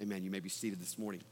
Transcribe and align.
Amen. 0.00 0.22
You 0.22 0.30
may 0.30 0.38
be 0.38 0.48
seated 0.48 0.80
this 0.80 0.96
morning. 0.96 1.22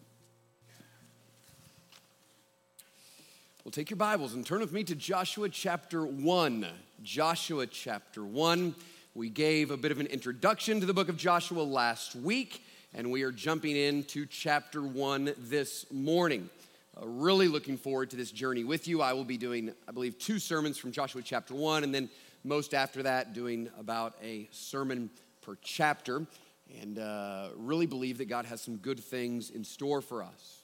Well, 3.65 3.71
take 3.71 3.91
your 3.91 3.97
Bibles 3.97 4.35
and 4.35 4.45
turn 4.45 4.59
with 4.59 4.73
me 4.73 4.83
to 4.83 4.97
Joshua 4.97 5.49
chapter 5.49 6.05
1. 6.05 6.67
Joshua 7.05 7.69
chapter 7.69 8.25
1. 8.25 8.75
We 9.15 9.31
gave 9.31 9.71
a 9.71 9.77
bit 9.77 9.93
of 9.93 10.01
an 10.01 10.09
introduction 10.09 10.81
to 10.81 10.87
the 10.87 10.93
book 10.93 11.09
of 11.09 11.17
Joshua 11.17 11.63
last 11.63 12.17
week, 12.17 12.65
and 12.93 13.13
we 13.13 13.23
are 13.23 13.31
jumping 13.31 13.77
into 13.77 14.27
chapter 14.27 14.83
1 14.83 15.35
this 15.39 15.87
morning. 15.93 16.51
Uh, 17.01 17.07
really 17.07 17.47
looking 17.47 17.77
forward 17.77 18.11
to 18.11 18.17
this 18.17 18.33
journey 18.33 18.65
with 18.65 18.89
you. 18.89 19.01
I 19.01 19.13
will 19.13 19.23
be 19.23 19.37
doing, 19.37 19.73
I 19.87 19.93
believe, 19.93 20.19
two 20.19 20.41
sermons 20.41 20.77
from 20.77 20.91
Joshua 20.91 21.23
chapter 21.23 21.55
1, 21.55 21.85
and 21.85 21.95
then 21.95 22.09
most 22.43 22.75
after 22.75 23.05
that, 23.05 23.33
doing 23.33 23.71
about 23.79 24.17
a 24.21 24.49
sermon 24.51 25.09
per 25.41 25.57
chapter. 25.63 26.27
And 26.81 26.99
uh, 26.99 27.49
really 27.57 27.87
believe 27.87 28.19
that 28.19 28.29
God 28.29 28.45
has 28.47 28.61
some 28.61 28.77
good 28.77 29.01
things 29.01 29.51
in 29.51 29.65
store 29.65 30.01
for 30.01 30.23
us. 30.23 30.63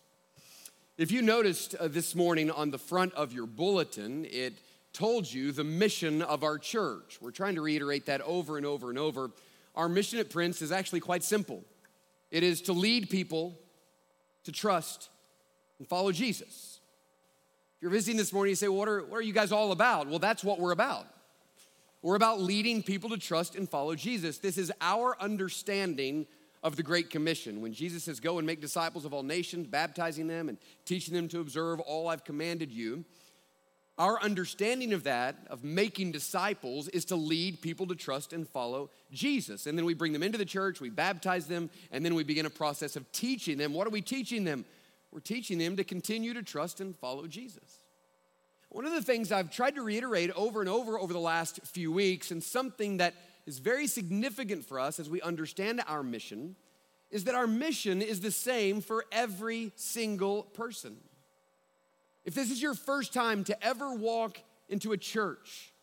If 0.98 1.10
you 1.10 1.22
noticed 1.22 1.74
uh, 1.74 1.88
this 1.88 2.14
morning 2.14 2.50
on 2.50 2.70
the 2.70 2.78
front 2.78 3.14
of 3.14 3.32
your 3.32 3.46
bulletin, 3.46 4.26
it 4.26 4.54
told 4.92 5.32
you 5.32 5.52
the 5.52 5.64
mission 5.64 6.22
of 6.22 6.44
our 6.44 6.58
church. 6.58 7.18
We're 7.20 7.30
trying 7.30 7.54
to 7.54 7.62
reiterate 7.62 8.06
that 8.06 8.20
over 8.22 8.56
and 8.56 8.66
over 8.66 8.90
and 8.90 8.98
over. 8.98 9.30
Our 9.74 9.88
mission 9.88 10.18
at 10.18 10.28
Prince 10.28 10.60
is 10.60 10.72
actually 10.72 11.00
quite 11.00 11.24
simple 11.24 11.64
it 12.30 12.42
is 12.42 12.62
to 12.62 12.72
lead 12.72 13.10
people 13.10 13.58
to 14.44 14.52
trust 14.52 15.10
and 15.78 15.86
follow 15.86 16.12
Jesus. 16.12 16.80
If 17.76 17.82
you're 17.82 17.90
visiting 17.90 18.16
this 18.16 18.32
morning, 18.32 18.50
you 18.50 18.56
say, 18.56 18.68
well, 18.68 18.78
what, 18.78 18.88
are, 18.88 19.02
what 19.02 19.18
are 19.18 19.22
you 19.22 19.34
guys 19.34 19.52
all 19.52 19.70
about? 19.70 20.08
Well, 20.08 20.18
that's 20.18 20.42
what 20.42 20.58
we're 20.58 20.72
about. 20.72 21.06
We're 22.02 22.16
about 22.16 22.40
leading 22.40 22.82
people 22.82 23.10
to 23.10 23.16
trust 23.16 23.54
and 23.54 23.68
follow 23.68 23.94
Jesus. 23.94 24.38
This 24.38 24.58
is 24.58 24.72
our 24.80 25.16
understanding 25.20 26.26
of 26.62 26.76
the 26.76 26.82
Great 26.82 27.10
Commission. 27.10 27.60
When 27.60 27.72
Jesus 27.72 28.04
says, 28.04 28.18
Go 28.18 28.38
and 28.38 28.46
make 28.46 28.60
disciples 28.60 29.04
of 29.04 29.14
all 29.14 29.22
nations, 29.22 29.68
baptizing 29.68 30.26
them 30.26 30.48
and 30.48 30.58
teaching 30.84 31.14
them 31.14 31.28
to 31.28 31.40
observe 31.40 31.80
all 31.80 32.08
I've 32.08 32.24
commanded 32.24 32.72
you, 32.72 33.04
our 33.98 34.20
understanding 34.20 34.92
of 34.94 35.04
that, 35.04 35.36
of 35.48 35.62
making 35.62 36.12
disciples, 36.12 36.88
is 36.88 37.04
to 37.06 37.16
lead 37.16 37.60
people 37.60 37.86
to 37.86 37.94
trust 37.94 38.32
and 38.32 38.48
follow 38.48 38.90
Jesus. 39.12 39.66
And 39.66 39.76
then 39.76 39.84
we 39.84 39.94
bring 39.94 40.12
them 40.12 40.22
into 40.22 40.38
the 40.38 40.44
church, 40.44 40.80
we 40.80 40.90
baptize 40.90 41.46
them, 41.46 41.70
and 41.90 42.04
then 42.04 42.14
we 42.14 42.24
begin 42.24 42.46
a 42.46 42.50
process 42.50 42.96
of 42.96 43.10
teaching 43.12 43.58
them. 43.58 43.74
What 43.74 43.86
are 43.86 43.90
we 43.90 44.00
teaching 44.00 44.44
them? 44.44 44.64
We're 45.12 45.20
teaching 45.20 45.58
them 45.58 45.76
to 45.76 45.84
continue 45.84 46.32
to 46.34 46.42
trust 46.42 46.80
and 46.80 46.96
follow 46.96 47.26
Jesus. 47.26 47.81
One 48.72 48.86
of 48.86 48.92
the 48.94 49.02
things 49.02 49.30
I've 49.30 49.50
tried 49.50 49.74
to 49.74 49.82
reiterate 49.82 50.30
over 50.30 50.60
and 50.60 50.68
over 50.68 50.98
over 50.98 51.12
the 51.12 51.18
last 51.18 51.60
few 51.62 51.92
weeks, 51.92 52.30
and 52.30 52.42
something 52.42 52.96
that 52.96 53.12
is 53.44 53.58
very 53.58 53.86
significant 53.86 54.64
for 54.64 54.80
us 54.80 54.98
as 54.98 55.10
we 55.10 55.20
understand 55.20 55.82
our 55.86 56.02
mission, 56.02 56.56
is 57.10 57.24
that 57.24 57.34
our 57.34 57.46
mission 57.46 58.00
is 58.00 58.20
the 58.20 58.30
same 58.30 58.80
for 58.80 59.04
every 59.12 59.72
single 59.76 60.44
person. 60.44 60.96
If 62.24 62.32
this 62.32 62.50
is 62.50 62.62
your 62.62 62.72
first 62.72 63.12
time 63.12 63.44
to 63.44 63.62
ever 63.62 63.92
walk 63.92 64.38
into 64.70 64.92
a 64.92 64.96
church, 64.96 65.74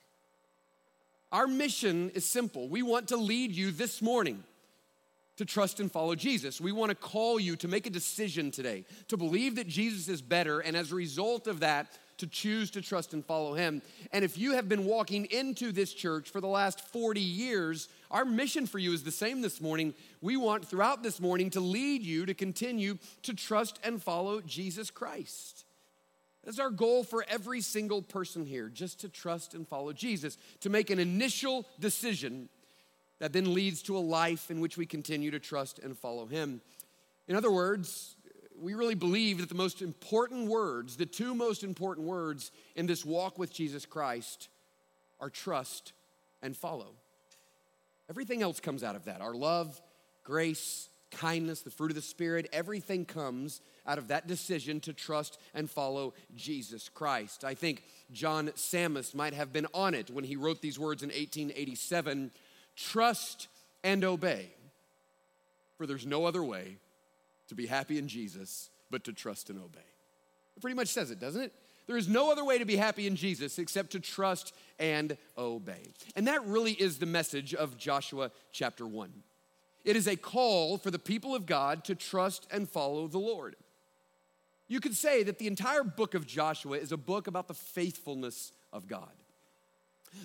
our 1.31 1.45
mission 1.45 2.09
is 2.15 2.25
simple. 2.25 2.69
We 2.69 2.81
want 2.81 3.09
to 3.09 3.17
lead 3.17 3.51
you 3.51 3.69
this 3.69 4.01
morning 4.01 4.43
to 5.37 5.45
trust 5.45 5.79
and 5.79 5.91
follow 5.91 6.15
Jesus. 6.15 6.59
We 6.59 6.71
want 6.71 6.89
to 6.89 6.95
call 6.95 7.39
you 7.39 7.55
to 7.57 7.67
make 7.67 7.85
a 7.85 7.91
decision 7.91 8.49
today, 8.49 8.85
to 9.09 9.15
believe 9.15 9.57
that 9.57 9.67
Jesus 9.67 10.09
is 10.09 10.23
better, 10.23 10.59
and 10.59 10.75
as 10.75 10.91
a 10.91 10.95
result 10.95 11.45
of 11.45 11.59
that, 11.59 11.95
to 12.19 12.27
choose 12.27 12.71
to 12.71 12.81
trust 12.81 13.13
and 13.13 13.25
follow 13.25 13.53
him. 13.53 13.81
And 14.11 14.23
if 14.23 14.37
you 14.37 14.53
have 14.53 14.69
been 14.69 14.85
walking 14.85 15.25
into 15.25 15.71
this 15.71 15.93
church 15.93 16.29
for 16.29 16.39
the 16.39 16.47
last 16.47 16.79
40 16.89 17.19
years, 17.19 17.89
our 18.11 18.25
mission 18.25 18.65
for 18.65 18.79
you 18.79 18.93
is 18.93 19.03
the 19.03 19.11
same 19.11 19.41
this 19.41 19.59
morning. 19.59 19.93
We 20.21 20.37
want 20.37 20.67
throughout 20.67 21.03
this 21.03 21.19
morning 21.19 21.49
to 21.51 21.59
lead 21.59 22.03
you 22.03 22.25
to 22.25 22.33
continue 22.33 22.97
to 23.23 23.33
trust 23.33 23.79
and 23.83 24.01
follow 24.01 24.41
Jesus 24.41 24.91
Christ. 24.91 25.65
That's 26.43 26.59
our 26.59 26.69
goal 26.69 27.03
for 27.03 27.25
every 27.27 27.61
single 27.61 28.01
person 28.01 28.45
here, 28.45 28.69
just 28.69 29.01
to 29.01 29.09
trust 29.09 29.53
and 29.53 29.67
follow 29.67 29.93
Jesus, 29.93 30.37
to 30.61 30.69
make 30.69 30.89
an 30.89 30.99
initial 30.99 31.65
decision 31.79 32.49
that 33.19 33.33
then 33.33 33.53
leads 33.53 33.81
to 33.83 33.97
a 33.97 33.99
life 33.99 34.49
in 34.49 34.61
which 34.61 34.77
we 34.77 34.85
continue 34.85 35.31
to 35.31 35.39
trust 35.39 35.79
and 35.79 35.97
follow 35.97 36.25
Him. 36.25 36.61
In 37.27 37.35
other 37.35 37.51
words, 37.51 38.15
we 38.61 38.73
really 38.73 38.95
believe 38.95 39.39
that 39.39 39.49
the 39.49 39.55
most 39.55 39.81
important 39.81 40.47
words, 40.47 40.97
the 40.97 41.05
two 41.05 41.33
most 41.33 41.63
important 41.63 42.07
words 42.07 42.51
in 42.75 42.85
this 42.85 43.05
walk 43.05 43.37
with 43.37 43.53
Jesus 43.53 43.85
Christ, 43.85 44.49
are 45.19 45.29
trust 45.29 45.93
and 46.41 46.55
follow. 46.55 46.91
Everything 48.09 48.41
else 48.41 48.59
comes 48.59 48.83
out 48.83 48.95
of 48.95 49.05
that 49.05 49.21
our 49.21 49.33
love, 49.33 49.81
grace, 50.23 50.89
kindness, 51.11 51.61
the 51.61 51.71
fruit 51.71 51.91
of 51.91 51.95
the 51.95 52.01
Spirit, 52.01 52.49
everything 52.53 53.05
comes 53.05 53.61
out 53.87 53.97
of 53.97 54.09
that 54.09 54.27
decision 54.27 54.79
to 54.81 54.93
trust 54.93 55.39
and 55.53 55.69
follow 55.69 56.13
Jesus 56.35 56.89
Christ. 56.89 57.43
I 57.43 57.55
think 57.55 57.83
John 58.11 58.49
Sammis 58.49 59.15
might 59.15 59.33
have 59.33 59.51
been 59.51 59.67
on 59.73 59.93
it 59.93 60.09
when 60.09 60.23
he 60.23 60.35
wrote 60.35 60.61
these 60.61 60.77
words 60.77 61.01
in 61.01 61.09
1887 61.09 62.31
trust 62.75 63.47
and 63.83 64.03
obey, 64.03 64.49
for 65.77 65.85
there's 65.85 66.05
no 66.05 66.25
other 66.25 66.43
way 66.43 66.77
to 67.49 67.55
be 67.55 67.67
happy 67.67 67.97
in 67.97 68.07
Jesus 68.07 68.69
but 68.89 69.03
to 69.03 69.13
trust 69.13 69.49
and 69.49 69.59
obey. 69.59 69.79
It 70.55 70.61
pretty 70.61 70.75
much 70.75 70.87
says 70.87 71.11
it, 71.11 71.19
doesn't 71.19 71.41
it? 71.41 71.53
There 71.87 71.97
is 71.97 72.07
no 72.07 72.31
other 72.31 72.45
way 72.45 72.59
to 72.59 72.65
be 72.65 72.75
happy 72.75 73.07
in 73.07 73.15
Jesus 73.15 73.57
except 73.57 73.91
to 73.91 73.99
trust 73.99 74.53
and 74.77 75.17
obey. 75.37 75.93
And 76.15 76.27
that 76.27 76.45
really 76.45 76.73
is 76.73 76.99
the 76.99 77.07
message 77.07 77.55
of 77.55 77.77
Joshua 77.77 78.31
chapter 78.51 78.85
1. 78.85 79.11
It 79.85 79.95
is 79.95 80.07
a 80.07 80.15
call 80.15 80.77
for 80.77 80.91
the 80.91 80.99
people 80.99 81.33
of 81.33 81.45
God 81.45 81.83
to 81.85 81.95
trust 81.95 82.47
and 82.51 82.69
follow 82.69 83.07
the 83.07 83.17
Lord. 83.17 83.55
You 84.67 84.79
could 84.79 84.95
say 84.95 85.23
that 85.23 85.39
the 85.39 85.47
entire 85.47 85.83
book 85.83 86.13
of 86.13 86.27
Joshua 86.27 86.77
is 86.77 86.91
a 86.91 86.97
book 86.97 87.25
about 87.25 87.47
the 87.47 87.55
faithfulness 87.55 88.51
of 88.71 88.87
God. 88.87 89.09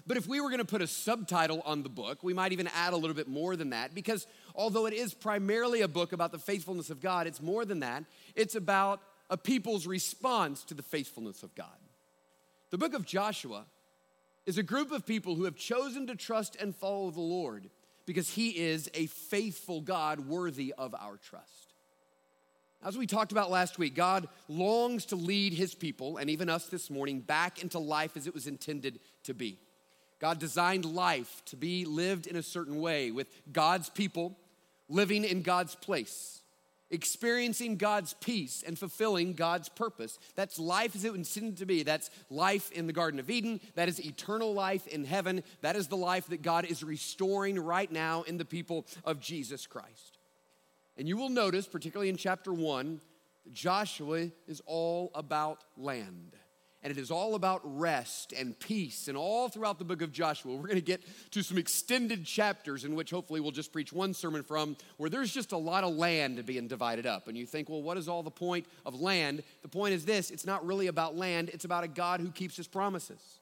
But 0.06 0.16
if 0.16 0.26
we 0.26 0.40
were 0.40 0.48
going 0.48 0.58
to 0.58 0.64
put 0.66 0.82
a 0.82 0.86
subtitle 0.86 1.62
on 1.64 1.82
the 1.82 1.88
book, 1.88 2.22
we 2.22 2.34
might 2.34 2.52
even 2.52 2.68
add 2.74 2.92
a 2.92 2.96
little 2.96 3.16
bit 3.16 3.28
more 3.28 3.56
than 3.56 3.70
that 3.70 3.94
because 3.94 4.26
although 4.54 4.86
it 4.86 4.94
is 4.94 5.14
primarily 5.14 5.80
a 5.80 5.88
book 5.88 6.12
about 6.12 6.32
the 6.32 6.38
faithfulness 6.38 6.90
of 6.90 7.00
God, 7.00 7.26
it's 7.26 7.42
more 7.42 7.64
than 7.64 7.80
that. 7.80 8.04
It's 8.34 8.54
about 8.54 9.00
a 9.30 9.36
people's 9.36 9.86
response 9.86 10.64
to 10.64 10.74
the 10.74 10.82
faithfulness 10.82 11.42
of 11.42 11.54
God. 11.54 11.66
The 12.70 12.78
book 12.78 12.94
of 12.94 13.06
Joshua 13.06 13.64
is 14.46 14.58
a 14.58 14.62
group 14.62 14.92
of 14.92 15.06
people 15.06 15.34
who 15.34 15.44
have 15.44 15.56
chosen 15.56 16.06
to 16.06 16.14
trust 16.14 16.56
and 16.56 16.74
follow 16.74 17.10
the 17.10 17.20
Lord 17.20 17.70
because 18.06 18.30
he 18.30 18.50
is 18.50 18.90
a 18.94 19.06
faithful 19.06 19.80
God 19.80 20.20
worthy 20.20 20.74
of 20.76 20.94
our 20.94 21.16
trust. 21.16 21.74
As 22.84 22.98
we 22.98 23.06
talked 23.06 23.32
about 23.32 23.50
last 23.50 23.78
week, 23.78 23.94
God 23.94 24.28
longs 24.46 25.06
to 25.06 25.16
lead 25.16 25.54
his 25.54 25.74
people 25.74 26.18
and 26.18 26.28
even 26.28 26.50
us 26.50 26.66
this 26.66 26.90
morning 26.90 27.20
back 27.20 27.62
into 27.62 27.78
life 27.78 28.14
as 28.14 28.26
it 28.26 28.34
was 28.34 28.46
intended 28.46 29.00
to 29.22 29.32
be. 29.32 29.58
God 30.20 30.38
designed 30.38 30.84
life 30.84 31.42
to 31.46 31.56
be 31.56 31.86
lived 31.86 32.26
in 32.26 32.36
a 32.36 32.42
certain 32.42 32.80
way 32.80 33.10
with 33.10 33.28
God's 33.52 33.88
people 33.88 34.36
living 34.88 35.24
in 35.24 35.42
God's 35.42 35.74
place, 35.74 36.40
experiencing 36.90 37.76
God's 37.76 38.14
peace 38.14 38.62
and 38.66 38.78
fulfilling 38.78 39.34
God's 39.34 39.68
purpose. 39.68 40.18
That's 40.34 40.58
life 40.58 40.94
as 40.94 41.04
it 41.04 41.12
was 41.12 41.18
intended 41.18 41.58
to 41.58 41.66
be. 41.66 41.82
That's 41.82 42.10
life 42.30 42.70
in 42.72 42.86
the 42.86 42.92
Garden 42.92 43.18
of 43.20 43.30
Eden. 43.30 43.60
That 43.74 43.88
is 43.88 44.04
eternal 44.04 44.52
life 44.54 44.86
in 44.86 45.04
heaven. 45.04 45.42
That 45.62 45.76
is 45.76 45.88
the 45.88 45.96
life 45.96 46.26
that 46.28 46.42
God 46.42 46.64
is 46.66 46.84
restoring 46.84 47.58
right 47.58 47.90
now 47.90 48.22
in 48.22 48.38
the 48.38 48.44
people 48.44 48.86
of 49.04 49.20
Jesus 49.20 49.66
Christ. 49.66 50.18
And 50.96 51.08
you 51.08 51.16
will 51.16 51.30
notice, 51.30 51.66
particularly 51.66 52.10
in 52.10 52.16
chapter 52.16 52.52
one, 52.52 53.00
Joshua 53.52 54.30
is 54.46 54.62
all 54.66 55.10
about 55.14 55.64
land 55.76 56.36
and 56.84 56.90
it 56.90 56.98
is 56.98 57.10
all 57.10 57.34
about 57.34 57.62
rest 57.64 58.34
and 58.34 58.58
peace. 58.60 59.08
And 59.08 59.16
all 59.16 59.48
throughout 59.48 59.78
the 59.78 59.86
book 59.86 60.02
of 60.02 60.12
Joshua, 60.12 60.54
we're 60.54 60.68
going 60.68 60.74
to 60.76 60.82
get 60.82 61.02
to 61.30 61.42
some 61.42 61.56
extended 61.56 62.26
chapters 62.26 62.84
in 62.84 62.94
which 62.94 63.10
hopefully 63.10 63.40
we'll 63.40 63.52
just 63.52 63.72
preach 63.72 63.90
one 63.90 64.12
sermon 64.12 64.42
from, 64.42 64.76
where 64.98 65.08
there's 65.08 65.32
just 65.32 65.52
a 65.52 65.56
lot 65.56 65.82
of 65.82 65.96
land 65.96 66.44
being 66.44 66.68
divided 66.68 67.06
up. 67.06 67.26
And 67.26 67.38
you 67.38 67.46
think, 67.46 67.70
well, 67.70 67.82
what 67.82 67.96
is 67.96 68.06
all 68.06 68.22
the 68.22 68.30
point 68.30 68.66
of 68.84 69.00
land? 69.00 69.42
The 69.62 69.68
point 69.68 69.94
is 69.94 70.04
this 70.04 70.30
it's 70.30 70.44
not 70.44 70.64
really 70.64 70.88
about 70.88 71.16
land, 71.16 71.48
it's 71.48 71.64
about 71.64 71.84
a 71.84 71.88
God 71.88 72.20
who 72.20 72.30
keeps 72.30 72.56
his 72.56 72.68
promises 72.68 73.40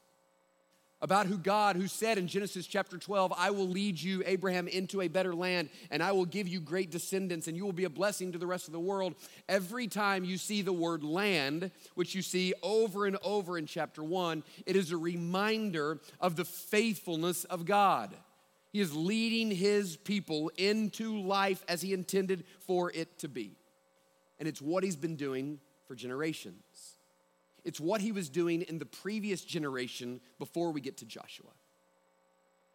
about 1.03 1.27
who 1.27 1.37
God, 1.37 1.75
who 1.75 1.89
said 1.89 2.17
in 2.17 2.29
Genesis 2.29 2.67
chapter 2.67 2.97
12, 2.97 3.33
I 3.37 3.51
will 3.51 3.69
lead 3.69 4.01
you, 4.01 4.23
Abraham, 4.25 4.69
into 4.69 5.03
a 5.03 5.09
better 5.09 5.35
land, 5.35 5.69
and 5.91 6.01
I 6.01 6.13
will 6.13 6.25
give 6.25 6.47
you 6.47 6.61
great 6.61 6.93
descendants, 6.93 7.49
and 7.49 7.57
you 7.57 7.65
will 7.65 7.73
be 7.73 7.85
a 7.85 7.91
blessing 7.91 8.31
to 8.33 8.39
the 8.39 8.47
rest 8.47 8.69
of 8.69 8.73
the 8.73 8.81
world. 8.81 9.17
Every 9.49 9.89
time 9.89 10.25
you 10.25 10.39
see 10.39 10.63
the 10.63 10.73
word 10.73 11.03
land, 11.03 11.73
which 11.97 12.15
you 12.15 12.23
see 12.23 12.55
over 12.63 13.05
and 13.05 13.19
over 13.25 13.59
in 13.59 13.67
chapter 13.67 14.03
1, 14.03 14.45
it 14.65 14.77
is 14.77 14.93
a 14.93 14.97
reminder 14.97 16.01
of 16.21 16.37
the 16.37 16.45
faithfulness 16.45 17.43
of 17.45 17.67
God. 17.67 18.15
He 18.73 18.81
is 18.81 18.95
leading 18.95 19.51
his 19.51 19.97
people 19.97 20.53
into 20.57 21.21
life 21.21 21.65
as 21.69 21.83
he 21.83 21.93
intended 21.93 22.45
for 22.61 22.93
it 22.93 23.19
to 23.19 23.29
be. 23.29 23.57
And 24.39 24.49
it's 24.49 24.63
what 24.63 24.85
he's 24.85 24.97
been 24.97 25.17
doing 25.17 25.59
for 25.87 25.97
generations. 25.97 26.63
It's 27.65 27.81
what 27.81 28.01
he 28.01 28.13
was 28.13 28.29
doing 28.29 28.63
in 28.63 28.79
the 28.79 28.87
previous 28.87 29.43
generation 29.43 30.21
before 30.39 30.73
we 30.73 30.81
get 30.81 30.99
to 30.99 31.05
Joshua. 31.05 31.51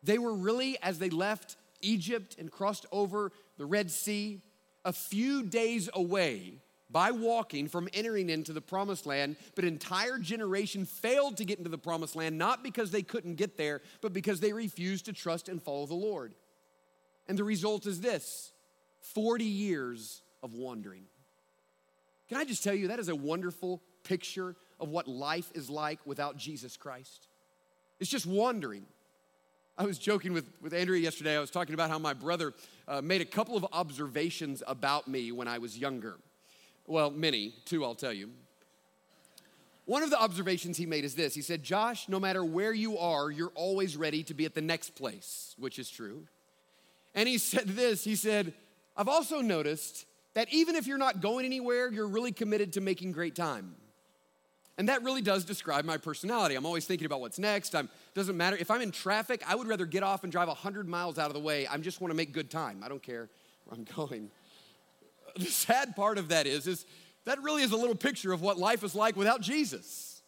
They 0.04 0.18
were 0.18 0.34
really, 0.34 0.78
as 0.82 1.00
they 1.00 1.10
left 1.10 1.58
Egypt 1.82 2.36
and 2.40 2.52
crossed 2.52 2.86
over 2.92 3.32
the 3.58 3.66
Red 3.66 3.92
Sea, 3.92 4.42
a 4.86 4.94
few 4.94 5.44
days 5.44 5.90
away 5.94 6.60
by 6.90 7.12
walking 7.12 7.68
from 7.68 7.90
entering 7.94 8.30
into 8.30 8.54
the 8.54 8.62
promised 8.62 9.06
land, 9.06 9.36
but 9.56 9.66
entire 9.66 10.18
generation 10.18 10.86
failed 10.86 11.36
to 11.38 11.44
get 11.44 11.58
into 11.58 11.70
the 11.70 11.78
promised 11.78 12.16
land, 12.16 12.38
not 12.38 12.64
because 12.64 12.92
they 12.92 13.02
couldn't 13.02 13.36
get 13.36 13.58
there, 13.58 13.82
but 14.02 14.14
because 14.14 14.40
they 14.40 14.54
refused 14.54 15.06
to 15.06 15.14
trust 15.14 15.50
and 15.50 15.62
follow 15.62 15.86
the 15.86 15.94
Lord. 15.94 16.34
And 17.28 17.38
the 17.38 17.44
result 17.44 17.86
is 17.86 18.00
this 18.00 18.54
40 19.02 19.44
years 19.44 20.22
of 20.42 20.54
wandering. 20.54 21.04
Can 22.30 22.38
I 22.38 22.46
just 22.46 22.64
tell 22.64 22.74
you, 22.74 22.88
that 22.90 23.00
is 23.00 23.10
a 23.10 23.16
wonderful 23.16 23.82
picture 24.04 24.56
of 24.80 24.90
what 24.90 25.08
life 25.08 25.52
is 25.54 25.70
like 25.70 26.00
without 26.06 26.38
Jesus 26.38 26.78
Christ. 26.78 27.28
It's 28.00 28.10
just 28.10 28.26
wandering. 28.26 28.86
I 29.78 29.86
was 29.86 30.00
joking 30.00 30.34
with, 30.34 30.50
with 30.62 30.74
Andrea 30.74 31.00
yesterday. 31.00 31.36
I 31.36 31.40
was 31.40 31.52
talking 31.52 31.74
about 31.74 31.90
how 31.90 32.00
my 32.00 32.14
brother 32.14 32.54
uh, 32.88 33.02
made 33.02 33.22
a 33.22 33.26
couple 33.26 33.56
of 33.56 33.66
observations 33.74 34.64
about 34.66 35.08
me 35.08 35.32
when 35.32 35.48
I 35.48 35.60
was 35.60 35.78
younger. 35.78 36.16
Well, 36.88 37.12
many, 37.12 37.54
two 37.66 37.84
I'll 37.84 37.96
tell 37.96 38.14
you. 38.14 38.30
One 39.86 40.04
of 40.04 40.10
the 40.10 40.20
observations 40.20 40.78
he 40.78 40.86
made 40.86 41.06
is 41.06 41.16
this 41.16 41.34
He 41.34 41.42
said, 41.42 41.64
Josh, 41.64 42.10
no 42.10 42.20
matter 42.20 42.44
where 42.44 42.74
you 42.74 42.98
are, 42.98 43.32
you're 43.32 43.52
always 43.56 43.96
ready 43.96 44.24
to 44.24 44.34
be 44.34 44.46
at 44.46 44.54
the 44.54 44.62
next 44.62 44.96
place, 44.96 45.56
which 45.58 45.80
is 45.80 45.90
true. 45.90 46.24
And 47.14 47.28
he 47.28 47.38
said 47.38 47.68
this 47.68 48.04
He 48.04 48.16
said, 48.16 48.54
I've 48.96 49.08
also 49.08 49.42
noticed 49.42 50.06
that 50.34 50.52
even 50.52 50.76
if 50.76 50.88
you're 50.88 50.98
not 50.98 51.22
going 51.22 51.46
anywhere, 51.46 51.92
you're 51.92 52.08
really 52.08 52.32
committed 52.32 52.74
to 52.74 52.82
making 52.82 53.12
great 53.12 53.36
time. 53.36 53.76
And 54.78 54.90
that 54.90 55.04
really 55.04 55.24
does 55.24 55.44
describe 55.44 55.86
my 55.86 55.98
personality. 55.98 56.56
I'm 56.56 56.66
always 56.66 56.86
thinking 56.86 57.06
about 57.06 57.20
what's 57.20 57.40
next. 57.40 57.76
I'm 57.76 57.90
doesn't 58.14 58.38
matter 58.38 58.56
if 58.58 58.70
I'm 58.70 58.82
in 58.82 58.92
traffic, 58.92 59.44
I 59.48 59.56
would 59.56 59.68
rather 59.68 59.86
get 59.86 60.04
off 60.04 60.24
and 60.24 60.32
drive 60.32 60.48
100 60.48 60.88
miles 60.88 61.18
out 61.18 61.28
of 61.28 61.34
the 61.34 61.40
way. 61.40 61.66
I 61.66 61.78
just 61.78 62.00
want 62.00 62.12
to 62.12 62.16
make 62.16 62.32
good 62.32 62.52
time. 62.52 62.82
I 62.84 62.90
don't 62.90 63.02
care 63.02 63.30
where 63.66 63.78
I'm 63.78 63.84
going. 63.96 64.30
The 65.36 65.46
sad 65.46 65.96
part 65.96 66.18
of 66.18 66.30
that 66.30 66.48
is 66.48 66.68
is 66.68 66.86
that 67.26 67.42
really 67.42 67.64
is 67.64 67.72
a 67.72 67.78
little 67.78 67.96
picture 67.96 68.32
of 68.32 68.42
what 68.42 68.58
life 68.58 68.84
is 68.84 68.96
like 68.96 69.16
without 69.16 69.42
Jesus. 69.42 70.22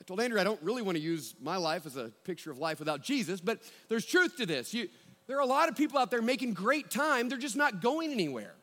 I 0.00 0.04
told 0.04 0.20
Andrew 0.20 0.40
I 0.40 0.44
don't 0.44 0.60
really 0.62 0.82
want 0.82 0.96
to 0.96 1.02
use 1.02 1.34
my 1.40 1.56
life 1.56 1.86
as 1.86 1.96
a 1.96 2.10
picture 2.24 2.50
of 2.50 2.58
life 2.58 2.80
without 2.80 3.02
Jesus, 3.02 3.40
but 3.40 3.60
there's 3.88 4.04
truth 4.04 4.36
to 4.38 4.46
this. 4.46 4.74
You, 4.74 4.88
there 5.28 5.36
are 5.36 5.42
a 5.42 5.46
lot 5.46 5.68
of 5.68 5.76
people 5.76 5.98
out 5.98 6.10
there 6.10 6.20
making 6.20 6.54
great 6.54 6.90
time, 6.90 7.28
they're 7.28 7.38
just 7.38 7.56
not 7.56 7.80
going 7.80 8.10
anywhere. 8.10 8.54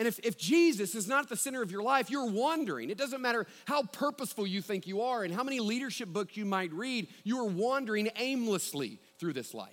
And 0.00 0.08
if, 0.08 0.18
if 0.20 0.38
Jesus 0.38 0.94
is 0.94 1.06
not 1.06 1.24
at 1.24 1.28
the 1.28 1.36
center 1.36 1.60
of 1.60 1.70
your 1.70 1.82
life, 1.82 2.08
you're 2.08 2.24
wandering. 2.24 2.88
It 2.88 2.96
doesn't 2.96 3.20
matter 3.20 3.46
how 3.66 3.82
purposeful 3.82 4.46
you 4.46 4.62
think 4.62 4.86
you 4.86 5.02
are 5.02 5.24
and 5.24 5.34
how 5.34 5.44
many 5.44 5.60
leadership 5.60 6.08
books 6.08 6.38
you 6.38 6.46
might 6.46 6.72
read, 6.72 7.08
you 7.22 7.38
are 7.38 7.44
wandering 7.44 8.08
aimlessly 8.16 8.98
through 9.18 9.34
this 9.34 9.52
life. 9.52 9.68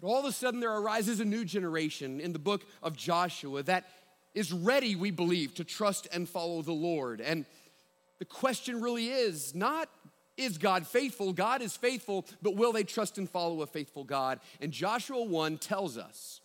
But 0.00 0.08
all 0.08 0.18
of 0.18 0.24
a 0.24 0.32
sudden, 0.32 0.58
there 0.58 0.76
arises 0.76 1.20
a 1.20 1.24
new 1.24 1.44
generation 1.44 2.18
in 2.18 2.32
the 2.32 2.40
book 2.40 2.64
of 2.82 2.96
Joshua 2.96 3.62
that 3.62 3.84
is 4.34 4.52
ready, 4.52 4.96
we 4.96 5.12
believe, 5.12 5.54
to 5.54 5.64
trust 5.64 6.08
and 6.12 6.28
follow 6.28 6.62
the 6.62 6.72
Lord. 6.72 7.20
And 7.20 7.44
the 8.18 8.24
question 8.24 8.82
really 8.82 9.10
is 9.10 9.54
not, 9.54 9.88
is 10.36 10.58
God 10.58 10.88
faithful? 10.88 11.32
God 11.32 11.62
is 11.62 11.76
faithful, 11.76 12.26
but 12.42 12.56
will 12.56 12.72
they 12.72 12.82
trust 12.82 13.16
and 13.18 13.30
follow 13.30 13.62
a 13.62 13.68
faithful 13.68 14.02
God? 14.02 14.40
And 14.60 14.72
Joshua 14.72 15.22
1 15.22 15.58
tells 15.58 15.96
us 15.96 16.40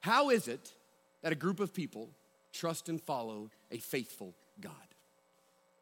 how 0.00 0.30
is 0.30 0.48
it 0.48 0.72
that 1.22 1.32
a 1.32 1.36
group 1.36 1.60
of 1.60 1.74
people 1.74 2.10
trust 2.52 2.88
and 2.88 3.00
follow 3.00 3.50
a 3.70 3.78
faithful 3.78 4.34
God. 4.60 4.74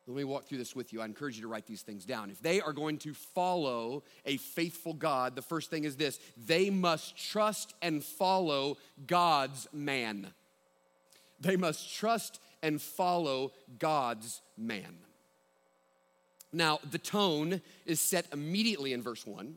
Let 0.06 0.17
me 0.17 0.25
walk 0.25 0.46
through 0.46 0.56
this 0.56 0.75
with 0.75 0.94
you. 0.94 1.02
I 1.02 1.05
encourage 1.05 1.37
you 1.37 1.43
to 1.43 1.49
write 1.49 1.67
these 1.67 1.82
things 1.82 2.06
down. 2.06 2.31
If 2.31 2.40
they 2.40 2.62
are 2.62 2.73
going 2.73 2.96
to 2.99 3.12
follow 3.12 4.05
a 4.25 4.38
faithful 4.38 4.94
God, 4.94 5.37
the 5.37 5.43
first 5.43 5.69
thing 5.69 5.85
is 5.85 5.96
this 5.96 6.19
they 6.46 6.70
must 6.70 7.14
trust 7.17 7.75
and 7.82 8.02
follow 8.02 8.79
God's 9.06 9.69
man. 9.70 10.29
They 11.41 11.56
must 11.56 11.94
trust 11.94 12.41
and 12.62 12.81
follow 12.81 13.52
God's 13.79 14.41
man. 14.56 14.96
Now, 16.55 16.79
the 16.91 16.99
tone 16.99 17.61
is 17.84 18.00
set 18.00 18.26
immediately 18.32 18.94
in 18.94 19.02
verse 19.02 19.26
1, 19.26 19.56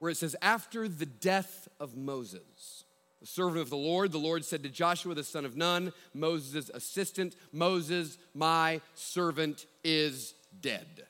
where 0.00 0.10
it 0.10 0.18
says, 0.18 0.36
After 0.42 0.86
the 0.86 1.06
death 1.06 1.66
of 1.80 1.96
Moses 1.96 2.84
the 3.20 3.26
servant 3.26 3.58
of 3.58 3.70
the 3.70 3.76
Lord. 3.76 4.12
The 4.12 4.18
Lord 4.18 4.44
said 4.44 4.62
to 4.62 4.68
Joshua, 4.68 5.14
the 5.14 5.24
son 5.24 5.44
of 5.44 5.56
Nun, 5.56 5.92
Moses' 6.14 6.70
assistant, 6.72 7.36
Moses, 7.52 8.18
my 8.34 8.80
servant, 8.94 9.66
is 9.84 10.34
dead. 10.60 11.06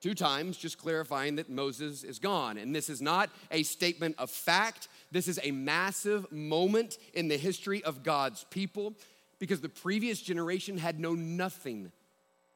Two 0.00 0.14
times, 0.14 0.56
just 0.56 0.78
clarifying 0.78 1.36
that 1.36 1.50
Moses 1.50 2.04
is 2.04 2.18
gone. 2.18 2.56
And 2.56 2.74
this 2.74 2.88
is 2.88 3.02
not 3.02 3.28
a 3.50 3.62
statement 3.62 4.16
of 4.18 4.30
fact. 4.30 4.88
This 5.12 5.28
is 5.28 5.38
a 5.42 5.50
massive 5.50 6.30
moment 6.32 6.96
in 7.12 7.28
the 7.28 7.36
history 7.36 7.84
of 7.84 8.02
God's 8.02 8.44
people 8.44 8.94
because 9.38 9.60
the 9.60 9.68
previous 9.68 10.22
generation 10.22 10.78
had 10.78 10.98
known 10.98 11.36
nothing 11.36 11.92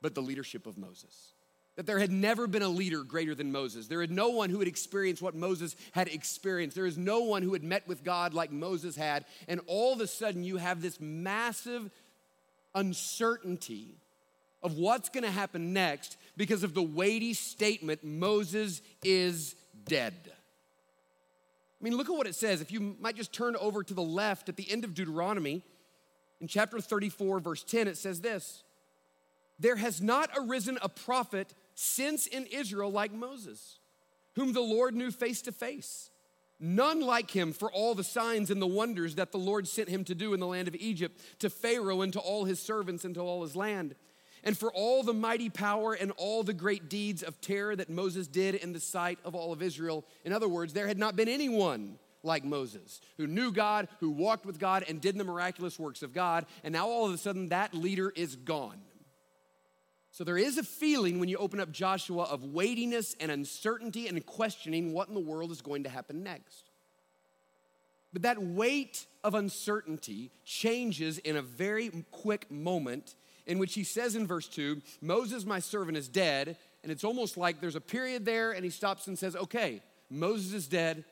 but 0.00 0.14
the 0.14 0.22
leadership 0.22 0.66
of 0.66 0.78
Moses 0.78 1.33
that 1.76 1.87
there 1.87 1.99
had 1.99 2.12
never 2.12 2.47
been 2.47 2.62
a 2.62 2.69
leader 2.69 3.03
greater 3.03 3.35
than 3.35 3.50
Moses. 3.50 3.88
There 3.88 4.00
had 4.00 4.11
no 4.11 4.29
one 4.29 4.50
who 4.50 4.61
had 4.61 4.69
experienced 4.69 5.23
what 5.23 5.35
Moses 5.35 5.75
had 5.93 6.09
experienced. 6.09 6.76
There 6.76 6.87
is 6.87 6.97
no 6.97 7.21
one 7.21 7.43
who 7.43 7.53
had 7.53 7.65
met 7.65 7.88
with 7.88 8.05
God 8.05 8.32
like 8.32 8.53
Moses 8.53 8.94
had. 8.94 9.25
And 9.49 9.61
all 9.67 9.93
of 9.93 10.00
a 10.00 10.06
sudden, 10.06 10.44
you 10.44 10.56
have 10.56 10.81
this 10.81 11.00
massive 11.00 11.91
uncertainty 12.75 13.97
of 14.62 14.79
what's 14.79 15.09
going 15.09 15.25
to 15.25 15.31
happen 15.31 15.73
next 15.73 16.17
because 16.37 16.62
of 16.62 16.75
the 16.75 16.82
weighty 16.82 17.35
statement 17.35 18.05
Moses 18.05 18.81
is 19.03 19.56
dead. 19.85 20.15
I 21.81 21.85
mean, 21.85 21.97
look 21.97 22.09
at 22.09 22.17
what 22.17 22.26
it 22.26 22.35
says. 22.35 22.61
If 22.61 22.73
you 22.73 22.97
might 23.00 23.17
just 23.17 23.32
turn 23.32 23.56
over 23.56 23.82
to 23.82 23.94
the 23.94 24.03
left 24.03 24.49
at 24.49 24.56
the 24.56 24.71
end 24.71 24.85
of 24.85 24.94
Deuteronomy, 24.94 25.62
in 26.41 26.49
chapter 26.49 26.81
34, 26.81 27.41
verse 27.41 27.62
10, 27.62 27.88
it 27.88 27.99
says 27.99 28.21
this 28.21 28.62
There 29.59 29.76
has 29.76 30.00
not 30.00 30.31
arisen 30.37 30.79
a 30.81 30.88
prophet 30.88 31.53
since 31.75 32.26
in 32.26 32.47
Israel 32.47 32.91
like 32.91 33.12
Moses, 33.12 33.79
whom 34.35 34.53
the 34.53 34.61
Lord 34.61 34.94
knew 34.94 35.11
face 35.11 35.43
to 35.43 35.53
face. 35.53 36.11
None 36.61 37.00
like 37.00 37.31
him 37.31 37.53
for 37.53 37.71
all 37.71 37.94
the 37.94 38.05
signs 38.05 38.50
and 38.50 38.62
the 38.62 38.67
wonders 38.67 39.17
that 39.17 39.32
the 39.32 39.38
Lord 39.38 39.67
sent 39.67 39.88
him 39.88 40.05
to 40.05 40.15
do 40.15 40.35
in 40.35 40.41
the 40.41 40.47
land 40.47 40.69
of 40.69 40.76
Egypt, 40.76 41.21
to 41.41 41.50
Pharaoh 41.50 42.03
and 42.03 42.12
to 42.12 42.21
all 42.21 42.44
his 42.44 42.61
servants 42.61 43.05
and 43.05 43.15
to 43.17 43.21
all 43.21 43.43
his 43.43 43.56
land. 43.56 43.94
And 44.44 44.56
for 44.56 44.71
all 44.73 45.03
the 45.03 45.15
mighty 45.15 45.49
power 45.49 45.94
and 45.94 46.12
all 46.17 46.43
the 46.43 46.53
great 46.53 46.88
deeds 46.88 47.23
of 47.23 47.41
terror 47.41 47.75
that 47.75 47.91
Moses 47.91 48.29
did 48.29 48.55
in 48.55 48.73
the 48.73 48.81
sight 48.81 49.19
of 49.25 49.35
all 49.35 49.53
of 49.53 49.62
Israel. 49.62 50.05
In 50.25 50.32
other 50.32 50.49
words, 50.49 50.75
there 50.75 50.87
had 50.87 50.99
not 50.99 51.17
been 51.17 51.29
anyone 51.29 51.99
like 52.23 52.44
Moses 52.44 53.00
who 53.17 53.26
knew 53.26 53.53
God, 53.53 53.88
who 54.00 54.11
walked 54.11 54.47
with 54.47 54.59
God, 54.59 54.85
and 54.87 55.00
did 55.00 55.17
the 55.17 55.25
miraculous 55.25 55.79
works 55.79 56.03
of 56.03 56.12
God. 56.12 56.47
And 56.62 56.73
now 56.73 56.87
all 56.88 57.07
of 57.07 57.14
a 57.14 57.19
sudden, 57.19 57.49
that 57.49 57.75
leader 57.75 58.11
is 58.11 58.37
gone. 58.37 58.81
So 60.14 60.23
there 60.23 60.38
is 60.38 60.59
a 60.59 60.62
feeling 60.62 61.18
when 61.18 61.28
you 61.28 61.38
open 61.38 61.59
up 61.59 61.73
Joshua 61.73 62.23
of 62.23 62.44
weightiness 62.44 63.16
and 63.18 63.33
uncertainty 63.33 64.06
and 64.06 64.25
questioning 64.25 64.92
what 64.92 65.09
in 65.09 65.14
the 65.14 65.18
world 65.18 65.50
is 65.50 65.61
going 65.61 65.83
to 65.83 65.88
happen 65.88 66.23
next. 66.23 66.71
But 68.12 68.23
that 68.23 68.40
weight 68.40 69.06
of 69.25 69.35
uncertainty 69.35 70.30
changes 70.44 71.18
in 71.18 71.35
a 71.35 71.42
very 71.42 71.90
quick 72.12 72.49
moment 72.49 73.16
in 73.49 73.59
which 73.59 73.75
he 73.75 73.83
says 73.83 74.14
in 74.14 74.25
verse 74.25 74.47
2 74.47 74.80
Moses, 75.00 75.44
my 75.44 75.59
servant, 75.59 75.99
is 75.99 76.06
dead. 76.06 76.59
And 76.85 76.92
it's 76.92 77.02
almost 77.02 77.37
like 77.37 77.61
there's 77.61 77.75
a 77.75 77.80
period 77.80 78.25
there, 78.25 78.52
and 78.52 78.62
he 78.62 78.71
stops 78.71 79.09
and 79.09 79.18
says, 79.18 79.35
Okay, 79.35 79.83
Moses 80.11 80.52
is 80.52 80.68
dead, 80.68 81.04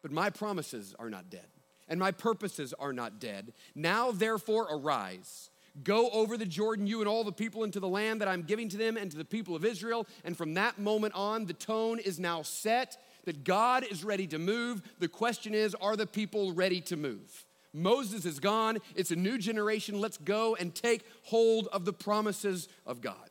but 0.00 0.12
my 0.12 0.30
promises 0.30 0.94
are 0.98 1.10
not 1.10 1.28
dead, 1.28 1.48
and 1.88 2.00
my 2.00 2.10
purposes 2.10 2.72
are 2.78 2.94
not 2.94 3.20
dead. 3.20 3.52
Now, 3.74 4.12
therefore, 4.12 4.66
arise 4.70 5.50
Go 5.84 6.08
over 6.10 6.36
the 6.36 6.46
Jordan, 6.46 6.86
you 6.86 7.00
and 7.00 7.08
all 7.08 7.24
the 7.24 7.32
people, 7.32 7.64
into 7.64 7.80
the 7.80 7.88
land 7.88 8.20
that 8.20 8.28
I'm 8.28 8.42
giving 8.42 8.68
to 8.70 8.76
them 8.76 8.96
and 8.96 9.10
to 9.10 9.16
the 9.16 9.24
people 9.24 9.54
of 9.54 9.64
Israel. 9.64 10.06
And 10.24 10.36
from 10.36 10.54
that 10.54 10.78
moment 10.78 11.14
on, 11.14 11.46
the 11.46 11.52
tone 11.52 11.98
is 11.98 12.18
now 12.18 12.42
set 12.42 12.96
that 13.24 13.44
God 13.44 13.84
is 13.90 14.04
ready 14.04 14.26
to 14.28 14.38
move. 14.38 14.82
The 14.98 15.08
question 15.08 15.54
is, 15.54 15.74
are 15.74 15.96
the 15.96 16.06
people 16.06 16.52
ready 16.52 16.80
to 16.82 16.96
move? 16.96 17.44
Moses 17.74 18.24
is 18.24 18.40
gone. 18.40 18.78
It's 18.94 19.10
a 19.10 19.16
new 19.16 19.36
generation. 19.36 20.00
Let's 20.00 20.16
go 20.16 20.56
and 20.56 20.74
take 20.74 21.04
hold 21.24 21.68
of 21.68 21.84
the 21.84 21.92
promises 21.92 22.68
of 22.86 23.02
God. 23.02 23.30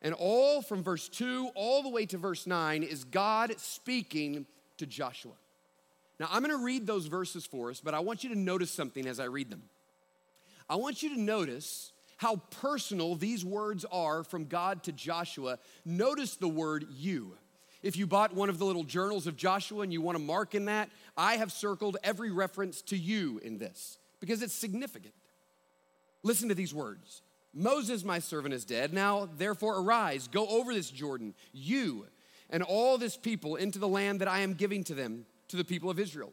And 0.00 0.14
all 0.14 0.62
from 0.62 0.84
verse 0.84 1.08
2 1.08 1.50
all 1.54 1.82
the 1.82 1.88
way 1.88 2.06
to 2.06 2.18
verse 2.18 2.46
9 2.46 2.82
is 2.82 3.04
God 3.04 3.54
speaking 3.58 4.46
to 4.76 4.86
Joshua. 4.86 5.32
Now, 6.20 6.28
I'm 6.30 6.44
going 6.44 6.56
to 6.56 6.64
read 6.64 6.86
those 6.86 7.06
verses 7.06 7.46
for 7.46 7.70
us, 7.70 7.80
but 7.80 7.94
I 7.94 8.00
want 8.00 8.22
you 8.22 8.30
to 8.30 8.38
notice 8.38 8.70
something 8.70 9.06
as 9.06 9.18
I 9.18 9.24
read 9.24 9.50
them. 9.50 9.62
I 10.68 10.76
want 10.76 11.02
you 11.02 11.10
to 11.10 11.20
notice 11.20 11.92
how 12.16 12.36
personal 12.50 13.16
these 13.16 13.44
words 13.44 13.84
are 13.90 14.24
from 14.24 14.46
God 14.46 14.82
to 14.84 14.92
Joshua. 14.92 15.58
Notice 15.84 16.36
the 16.36 16.48
word 16.48 16.86
you. 16.90 17.36
If 17.82 17.96
you 17.96 18.06
bought 18.06 18.34
one 18.34 18.48
of 18.48 18.58
the 18.58 18.64
little 18.64 18.84
journals 18.84 19.26
of 19.26 19.36
Joshua 19.36 19.82
and 19.82 19.92
you 19.92 20.00
want 20.00 20.16
to 20.16 20.24
mark 20.24 20.54
in 20.54 20.66
that, 20.66 20.88
I 21.16 21.36
have 21.36 21.52
circled 21.52 21.98
every 22.02 22.30
reference 22.30 22.80
to 22.82 22.96
you 22.96 23.40
in 23.44 23.58
this 23.58 23.98
because 24.20 24.42
it's 24.42 24.54
significant. 24.54 25.14
Listen 26.22 26.48
to 26.48 26.54
these 26.54 26.72
words 26.72 27.20
Moses, 27.52 28.02
my 28.02 28.18
servant, 28.18 28.54
is 28.54 28.64
dead. 28.64 28.92
Now, 28.92 29.28
therefore, 29.36 29.78
arise, 29.78 30.28
go 30.28 30.46
over 30.46 30.72
this 30.72 30.90
Jordan, 30.90 31.34
you 31.52 32.06
and 32.50 32.62
all 32.62 32.98
this 32.98 33.16
people, 33.16 33.56
into 33.56 33.78
the 33.78 33.88
land 33.88 34.20
that 34.20 34.28
I 34.28 34.40
am 34.40 34.54
giving 34.54 34.84
to 34.84 34.94
them, 34.94 35.26
to 35.48 35.56
the 35.56 35.64
people 35.64 35.90
of 35.90 35.98
Israel 35.98 36.32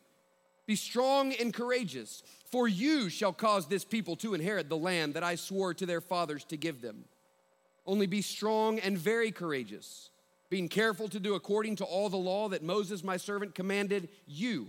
Be 0.65 0.75
strong 0.75 1.33
and 1.33 1.53
courageous, 1.53 2.23
for 2.49 2.67
you 2.67 3.09
shall 3.09 3.33
cause 3.33 3.67
this 3.67 3.83
people 3.83 4.15
to 4.17 4.33
inherit 4.33 4.69
the 4.69 4.77
land 4.77 5.13
that 5.13 5.23
I 5.23 5.35
swore 5.35 5.73
to 5.73 5.85
their 5.85 6.01
fathers 6.01 6.43
to 6.45 6.57
give 6.57 6.81
them. 6.81 7.05
Only 7.85 8.07
be 8.07 8.21
strong 8.21 8.79
and 8.79 8.97
very 8.97 9.31
courageous, 9.31 10.09
being 10.49 10.69
careful 10.69 11.07
to 11.09 11.19
do 11.19 11.33
according 11.33 11.77
to 11.77 11.85
all 11.85 12.09
the 12.09 12.17
law 12.17 12.49
that 12.49 12.63
Moses, 12.63 13.03
my 13.03 13.17
servant, 13.17 13.55
commanded 13.55 14.09
you. 14.27 14.67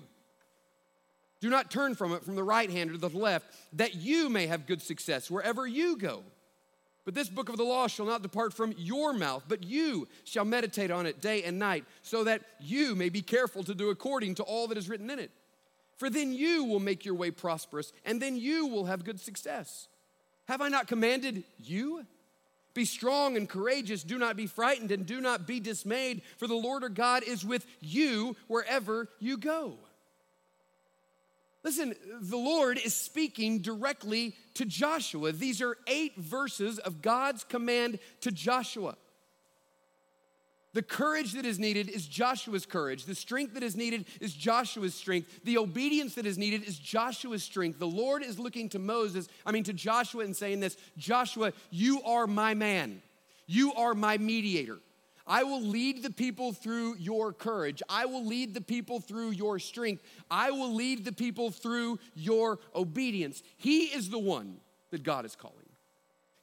Do 1.40 1.50
not 1.50 1.70
turn 1.70 1.94
from 1.94 2.12
it 2.12 2.24
from 2.24 2.36
the 2.36 2.44
right 2.44 2.70
hand 2.70 2.92
or 2.92 2.96
the 2.96 3.08
left, 3.08 3.46
that 3.74 3.96
you 3.96 4.28
may 4.28 4.46
have 4.46 4.66
good 4.66 4.80
success 4.80 5.30
wherever 5.30 5.66
you 5.66 5.96
go. 5.96 6.22
But 7.04 7.14
this 7.14 7.28
book 7.28 7.48
of 7.48 7.56
the 7.56 7.64
law 7.64 7.88
shall 7.88 8.06
not 8.06 8.22
depart 8.22 8.54
from 8.54 8.74
your 8.78 9.12
mouth, 9.12 9.42
but 9.48 9.64
you 9.64 10.06
shall 10.22 10.44
meditate 10.44 10.92
on 10.92 11.04
it 11.04 11.20
day 11.20 11.42
and 11.42 11.58
night, 11.58 11.84
so 12.02 12.22
that 12.24 12.42
you 12.60 12.94
may 12.94 13.08
be 13.08 13.22
careful 13.22 13.64
to 13.64 13.74
do 13.74 13.90
according 13.90 14.36
to 14.36 14.44
all 14.44 14.68
that 14.68 14.78
is 14.78 14.88
written 14.88 15.10
in 15.10 15.18
it. 15.18 15.32
For 16.02 16.10
then 16.10 16.32
you 16.32 16.64
will 16.64 16.80
make 16.80 17.04
your 17.04 17.14
way 17.14 17.30
prosperous, 17.30 17.92
and 18.04 18.20
then 18.20 18.36
you 18.36 18.66
will 18.66 18.86
have 18.86 19.04
good 19.04 19.20
success. 19.20 19.86
Have 20.48 20.60
I 20.60 20.66
not 20.66 20.88
commanded 20.88 21.44
you? 21.62 22.04
Be 22.74 22.84
strong 22.84 23.36
and 23.36 23.48
courageous. 23.48 24.02
Do 24.02 24.18
not 24.18 24.36
be 24.36 24.48
frightened 24.48 24.90
and 24.90 25.06
do 25.06 25.20
not 25.20 25.46
be 25.46 25.60
dismayed, 25.60 26.22
for 26.38 26.48
the 26.48 26.56
Lord 26.56 26.82
our 26.82 26.88
God 26.88 27.22
is 27.22 27.44
with 27.44 27.64
you 27.80 28.34
wherever 28.48 29.10
you 29.20 29.36
go. 29.36 29.74
Listen, 31.62 31.94
the 32.20 32.36
Lord 32.36 32.80
is 32.84 32.94
speaking 32.94 33.60
directly 33.60 34.34
to 34.54 34.64
Joshua. 34.64 35.30
These 35.30 35.62
are 35.62 35.78
eight 35.86 36.16
verses 36.16 36.80
of 36.80 37.00
God's 37.00 37.44
command 37.44 38.00
to 38.22 38.32
Joshua. 38.32 38.96
The 40.74 40.82
courage 40.82 41.32
that 41.32 41.44
is 41.44 41.58
needed 41.58 41.90
is 41.90 42.06
Joshua's 42.06 42.64
courage. 42.64 43.04
The 43.04 43.14
strength 43.14 43.54
that 43.54 43.62
is 43.62 43.76
needed 43.76 44.06
is 44.20 44.32
Joshua's 44.32 44.94
strength. 44.94 45.44
The 45.44 45.58
obedience 45.58 46.14
that 46.14 46.24
is 46.24 46.38
needed 46.38 46.64
is 46.64 46.78
Joshua's 46.78 47.42
strength. 47.42 47.78
The 47.78 47.86
Lord 47.86 48.22
is 48.22 48.38
looking 48.38 48.70
to 48.70 48.78
Moses, 48.78 49.28
I 49.44 49.52
mean 49.52 49.64
to 49.64 49.74
Joshua, 49.74 50.24
and 50.24 50.34
saying 50.34 50.60
this 50.60 50.78
Joshua, 50.96 51.52
you 51.70 52.02
are 52.02 52.26
my 52.26 52.54
man. 52.54 53.02
You 53.46 53.74
are 53.74 53.92
my 53.92 54.16
mediator. 54.16 54.78
I 55.26 55.42
will 55.44 55.62
lead 55.62 56.02
the 56.02 56.10
people 56.10 56.52
through 56.52 56.96
your 56.96 57.32
courage. 57.32 57.82
I 57.88 58.06
will 58.06 58.24
lead 58.24 58.54
the 58.54 58.60
people 58.60 58.98
through 58.98 59.30
your 59.30 59.58
strength. 59.58 60.02
I 60.30 60.50
will 60.50 60.74
lead 60.74 61.04
the 61.04 61.12
people 61.12 61.50
through 61.50 61.98
your 62.14 62.58
obedience. 62.74 63.42
He 63.56 63.84
is 63.84 64.10
the 64.10 64.18
one 64.18 64.56
that 64.90 65.02
God 65.02 65.24
is 65.24 65.36
calling. 65.36 65.58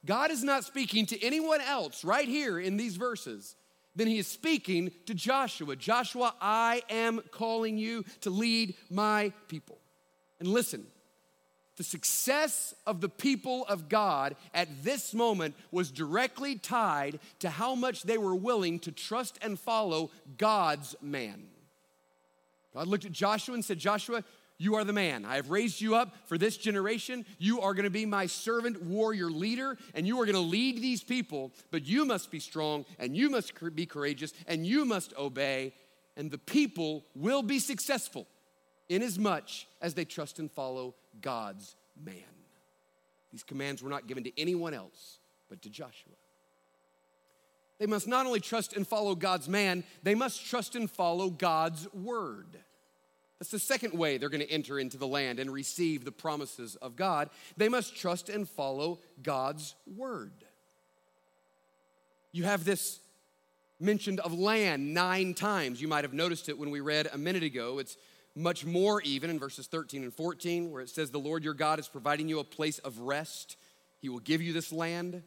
God 0.06 0.30
is 0.30 0.42
not 0.42 0.64
speaking 0.64 1.04
to 1.06 1.22
anyone 1.22 1.60
else 1.60 2.04
right 2.04 2.26
here 2.26 2.58
in 2.58 2.76
these 2.76 2.96
verses 2.96 3.56
then 3.94 4.06
he 4.06 4.18
is 4.18 4.26
speaking 4.26 4.92
to 5.06 5.14
Joshua 5.14 5.76
Joshua, 5.76 6.34
I 6.40 6.82
am 6.88 7.20
calling 7.30 7.76
you 7.76 8.04
to 8.20 8.30
lead 8.30 8.74
my 8.90 9.32
people. 9.48 9.78
And 10.38 10.48
listen, 10.48 10.86
the 11.76 11.84
success 11.84 12.74
of 12.86 13.00
the 13.00 13.08
people 13.08 13.64
of 13.66 13.88
God 13.88 14.36
at 14.52 14.84
this 14.84 15.14
moment 15.14 15.54
was 15.70 15.90
directly 15.90 16.56
tied 16.56 17.18
to 17.38 17.50
how 17.50 17.74
much 17.74 18.02
they 18.02 18.18
were 18.18 18.34
willing 18.34 18.78
to 18.80 18.92
trust 18.92 19.38
and 19.42 19.58
follow 19.58 20.10
God's 20.36 20.94
man. 21.00 21.48
God 22.74 22.86
looked 22.86 23.06
at 23.06 23.12
Joshua 23.12 23.54
and 23.54 23.64
said, 23.64 23.78
Joshua, 23.78 24.22
you 24.60 24.74
are 24.74 24.84
the 24.84 24.92
man. 24.92 25.24
I 25.24 25.36
have 25.36 25.48
raised 25.48 25.80
you 25.80 25.94
up 25.94 26.14
for 26.26 26.36
this 26.36 26.58
generation. 26.58 27.24
You 27.38 27.62
are 27.62 27.72
going 27.72 27.84
to 27.84 27.90
be 27.90 28.04
my 28.04 28.26
servant 28.26 28.82
warrior 28.82 29.30
leader, 29.30 29.78
and 29.94 30.06
you 30.06 30.20
are 30.20 30.26
going 30.26 30.34
to 30.34 30.40
lead 30.42 30.82
these 30.82 31.02
people. 31.02 31.52
But 31.70 31.86
you 31.86 32.04
must 32.04 32.30
be 32.30 32.40
strong, 32.40 32.84
and 32.98 33.16
you 33.16 33.30
must 33.30 33.54
be 33.74 33.86
courageous, 33.86 34.34
and 34.46 34.66
you 34.66 34.84
must 34.84 35.16
obey, 35.16 35.72
and 36.14 36.30
the 36.30 36.36
people 36.36 37.06
will 37.14 37.42
be 37.42 37.58
successful 37.58 38.26
inasmuch 38.90 39.48
as 39.80 39.94
they 39.94 40.04
trust 40.04 40.38
and 40.38 40.52
follow 40.52 40.94
God's 41.22 41.74
man. 42.04 42.16
These 43.32 43.44
commands 43.44 43.82
were 43.82 43.88
not 43.88 44.08
given 44.08 44.24
to 44.24 44.40
anyone 44.40 44.74
else 44.74 45.20
but 45.48 45.62
to 45.62 45.70
Joshua. 45.70 46.12
They 47.78 47.86
must 47.86 48.06
not 48.06 48.26
only 48.26 48.40
trust 48.40 48.74
and 48.74 48.86
follow 48.86 49.14
God's 49.14 49.48
man, 49.48 49.84
they 50.02 50.14
must 50.14 50.44
trust 50.44 50.76
and 50.76 50.90
follow 50.90 51.30
God's 51.30 51.90
word. 51.94 52.58
That's 53.40 53.50
the 53.50 53.58
second 53.58 53.94
way 53.94 54.18
they're 54.18 54.28
going 54.28 54.46
to 54.46 54.50
enter 54.50 54.78
into 54.78 54.98
the 54.98 55.06
land 55.06 55.40
and 55.40 55.50
receive 55.50 56.04
the 56.04 56.12
promises 56.12 56.76
of 56.76 56.94
God. 56.94 57.30
They 57.56 57.70
must 57.70 57.96
trust 57.96 58.28
and 58.28 58.46
follow 58.46 59.00
God's 59.22 59.74
word. 59.96 60.32
You 62.32 62.44
have 62.44 62.64
this 62.66 63.00
mentioned 63.80 64.20
of 64.20 64.38
land 64.38 64.92
nine 64.92 65.32
times. 65.32 65.80
You 65.80 65.88
might 65.88 66.04
have 66.04 66.12
noticed 66.12 66.50
it 66.50 66.58
when 66.58 66.70
we 66.70 66.80
read 66.80 67.08
a 67.10 67.16
minute 67.16 67.42
ago. 67.42 67.78
It's 67.78 67.96
much 68.36 68.66
more 68.66 69.00
even 69.02 69.30
in 69.30 69.38
verses 69.38 69.66
13 69.66 70.02
and 70.02 70.14
14, 70.14 70.70
where 70.70 70.82
it 70.82 70.90
says, 70.90 71.10
The 71.10 71.18
Lord 71.18 71.42
your 71.42 71.54
God 71.54 71.78
is 71.78 71.88
providing 71.88 72.28
you 72.28 72.40
a 72.40 72.44
place 72.44 72.78
of 72.80 72.98
rest. 72.98 73.56
He 74.02 74.10
will 74.10 74.20
give 74.20 74.42
you 74.42 74.52
this 74.52 74.70
land. 74.70 75.22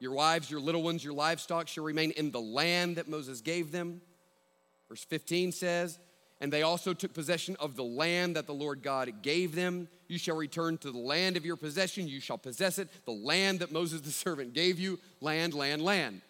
Your 0.00 0.12
wives, 0.12 0.50
your 0.50 0.60
little 0.60 0.82
ones, 0.82 1.04
your 1.04 1.14
livestock 1.14 1.68
shall 1.68 1.84
remain 1.84 2.10
in 2.10 2.32
the 2.32 2.40
land 2.40 2.96
that 2.96 3.08
Moses 3.08 3.40
gave 3.40 3.70
them. 3.70 4.00
Verse 4.88 5.04
15 5.04 5.52
says, 5.52 6.00
and 6.42 6.52
they 6.52 6.62
also 6.62 6.92
took 6.92 7.14
possession 7.14 7.56
of 7.60 7.76
the 7.76 7.84
land 7.84 8.34
that 8.34 8.48
the 8.48 8.52
Lord 8.52 8.82
God 8.82 9.22
gave 9.22 9.54
them. 9.54 9.86
You 10.08 10.18
shall 10.18 10.34
return 10.34 10.76
to 10.78 10.90
the 10.90 10.98
land 10.98 11.36
of 11.36 11.46
your 11.46 11.54
possession, 11.54 12.08
you 12.08 12.18
shall 12.18 12.36
possess 12.36 12.80
it, 12.80 12.88
the 13.04 13.12
land 13.12 13.60
that 13.60 13.70
Moses 13.70 14.00
the 14.00 14.10
servant 14.10 14.52
gave 14.52 14.80
you 14.80 14.98
land, 15.20 15.54
land, 15.54 15.82
land. 15.82 16.20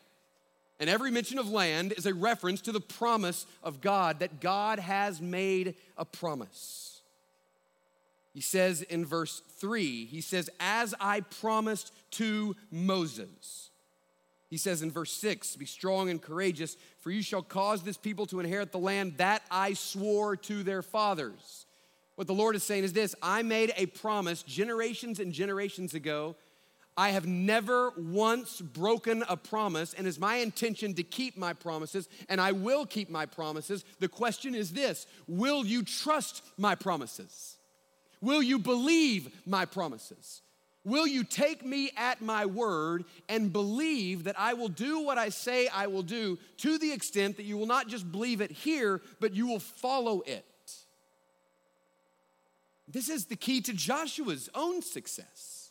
And 0.79 0.91
every 0.91 1.11
mention 1.11 1.39
of 1.39 1.49
land 1.49 1.95
is 1.97 2.05
a 2.05 2.13
reference 2.13 2.61
to 2.63 2.73
the 2.73 2.81
promise 2.81 3.47
of 3.63 3.81
God, 3.81 4.19
that 4.19 4.39
God 4.39 4.79
has 4.79 5.19
made 5.23 5.77
a 5.97 6.05
promise. 6.05 7.01
He 8.35 8.43
says 8.43 8.83
in 8.83 9.07
verse 9.07 9.41
3, 9.61 10.05
he 10.05 10.21
says, 10.21 10.51
As 10.61 10.95
I 11.01 11.21
promised 11.21 11.91
to 12.13 12.55
Moses. 12.71 13.62
He 14.53 14.59
says 14.59 14.83
in 14.83 14.91
verse 14.91 15.15
6 15.15 15.57
Be 15.57 15.65
strong 15.65 16.11
and 16.11 16.21
courageous, 16.21 16.77
for 17.01 17.11
you 17.11 17.23
shall 17.23 17.41
cause 17.41 17.83
this 17.83 17.97
people 17.97 18.27
to 18.27 18.39
inherit 18.39 18.71
the 18.71 18.79
land 18.79 19.15
that 19.17 19.41
I 19.51 19.73
swore 19.73 20.37
to 20.37 20.63
their 20.63 20.83
fathers. 20.83 21.65
What 22.17 22.27
the 22.27 22.35
Lord 22.35 22.55
is 22.55 22.63
saying 22.63 22.85
is 22.85 22.93
this 22.93 23.15
I 23.23 23.43
made 23.43 23.73
a 23.79 23.87
promise 23.87 24.43
generations 24.43 25.21
and 25.21 25.33
generations 25.33 25.95
ago. 25.95 26.37
I 26.99 27.13
have 27.13 27.27
never 27.27 27.95
once 27.97 28.61
broken 28.61 29.25
a 29.27 29.39
promise, 29.39 29.95
and 29.95 30.07
it's 30.07 30.21
my 30.21 30.37
intention 30.37 30.93
to 30.97 31.03
keep 31.03 31.39
my 31.39 31.55
promises, 31.55 32.07
and 32.29 32.39
I 32.39 32.53
will 32.53 32.85
keep 32.85 33.09
my 33.09 33.25
promises. 33.25 33.87
The 34.01 34.09
question 34.09 34.55
is 34.55 34.73
this 34.73 35.07
Will 35.27 35.65
you 35.65 35.83
trust 35.83 36.45
my 36.59 36.75
promises? 36.75 37.57
Will 38.21 38.43
you 38.43 38.59
believe 38.59 39.35
my 39.47 39.65
promises? 39.65 40.43
Will 40.85 41.07
you 41.07 41.23
take 41.23 41.65
me 41.65 41.93
at 41.97 42.21
my 42.21 42.45
word 42.45 43.05
and 43.29 43.53
believe 43.53 44.25
that 44.25 44.35
I 44.39 44.55
will 44.55 44.69
do 44.69 45.01
what 45.01 45.17
I 45.17 45.29
say 45.29 45.69
I 45.69 45.87
will 45.87 46.03
do 46.03 46.39
to 46.59 46.77
the 46.77 46.93
extent 46.93 47.37
that 47.37 47.45
you 47.45 47.57
will 47.57 47.67
not 47.67 47.87
just 47.87 48.11
believe 48.11 48.41
it 48.41 48.51
here, 48.51 49.01
but 49.21 49.35
you 49.35 49.47
will 49.47 49.61
follow 49.61 50.23
it? 50.23 50.45
This 52.89 53.09
is 53.09 53.27
the 53.27 53.37
key 53.37 53.61
to 53.63 53.73
Joshua's 53.73 54.51
own 54.55 54.83
success. 54.83 55.71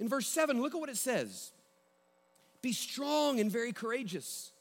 In 0.00 0.08
verse 0.08 0.26
7, 0.26 0.60
look 0.60 0.74
at 0.74 0.80
what 0.80 0.88
it 0.88 0.96
says 0.96 1.52
Be 2.62 2.72
strong 2.72 3.40
and 3.40 3.52
very 3.52 3.72
courageous, 3.72 4.52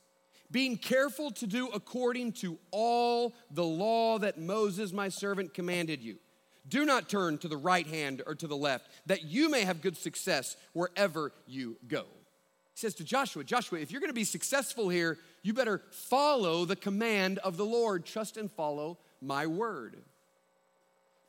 being 0.51 0.77
careful 0.77 1.32
to 1.32 1.48
do 1.48 1.70
according 1.70 2.34
to 2.34 2.60
all 2.72 3.34
the 3.50 3.63
law 3.63 4.20
that 4.20 4.38
Moses, 4.38 4.91
my 4.91 5.08
servant, 5.08 5.53
commanded 5.53 6.03
you. 6.03 6.18
Do 6.69 6.85
not 6.85 7.09
turn 7.09 7.38
to 7.39 7.47
the 7.47 7.57
right 7.57 7.88
hand 7.88 8.21
or 8.25 8.35
to 8.35 8.47
the 8.47 8.55
left, 8.55 8.89
that 9.07 9.23
you 9.23 9.49
may 9.49 9.61
have 9.61 9.81
good 9.81 9.97
success 9.97 10.55
wherever 10.73 11.31
you 11.47 11.77
go. 11.88 12.05
He 12.73 12.81
says 12.81 12.93
to 12.95 13.03
Joshua, 13.03 13.43
Joshua, 13.43 13.79
if 13.79 13.91
you're 13.91 14.01
gonna 14.01 14.13
be 14.13 14.23
successful 14.23 14.88
here, 14.88 15.17
you 15.41 15.53
better 15.53 15.81
follow 15.91 16.65
the 16.65 16.75
command 16.75 17.39
of 17.39 17.57
the 17.57 17.65
Lord. 17.65 18.05
Trust 18.05 18.38
and 18.38 18.51
follow 18.51 18.97
my 19.21 19.47
word. 19.47 19.97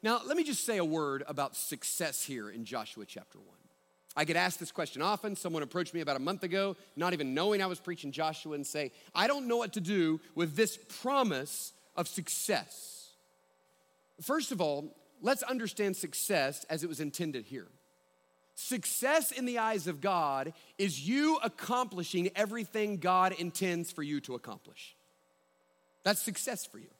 Now, 0.02 0.20
let 0.26 0.36
me 0.36 0.44
just 0.44 0.64
say 0.64 0.78
a 0.78 0.84
word 0.84 1.24
about 1.26 1.56
success 1.56 2.22
here 2.22 2.50
in 2.50 2.64
Joshua 2.64 3.04
chapter 3.06 3.38
1. 3.38 3.48
I 4.16 4.24
get 4.24 4.36
asked 4.36 4.58
this 4.58 4.72
question 4.72 5.02
often. 5.02 5.36
Someone 5.36 5.62
approached 5.62 5.94
me 5.94 6.00
about 6.00 6.16
a 6.16 6.20
month 6.20 6.42
ago, 6.42 6.76
not 6.96 7.12
even 7.12 7.34
knowing 7.34 7.62
I 7.62 7.66
was 7.66 7.78
preaching 7.78 8.10
Joshua, 8.10 8.54
and 8.54 8.66
say, 8.66 8.92
I 9.14 9.26
don't 9.26 9.46
know 9.46 9.58
what 9.58 9.74
to 9.74 9.80
do 9.80 10.20
with 10.34 10.56
this 10.56 10.78
promise 11.00 11.72
of 11.96 12.08
success. 12.08 13.10
First 14.20 14.52
of 14.52 14.60
all, 14.60 14.96
let's 15.20 15.42
understand 15.42 15.96
success 15.96 16.64
as 16.70 16.82
it 16.82 16.88
was 16.88 17.00
intended 17.00 17.46
here. 17.46 17.68
Success 18.54 19.32
in 19.32 19.46
the 19.46 19.58
eyes 19.58 19.86
of 19.86 20.00
God 20.00 20.52
is 20.76 21.08
you 21.08 21.38
accomplishing 21.42 22.30
everything 22.36 22.98
God 22.98 23.32
intends 23.32 23.90
for 23.90 24.02
you 24.02 24.20
to 24.22 24.34
accomplish. 24.34 24.96
That's 26.02 26.20
success 26.20 26.66
for 26.66 26.78
you. 26.78 26.90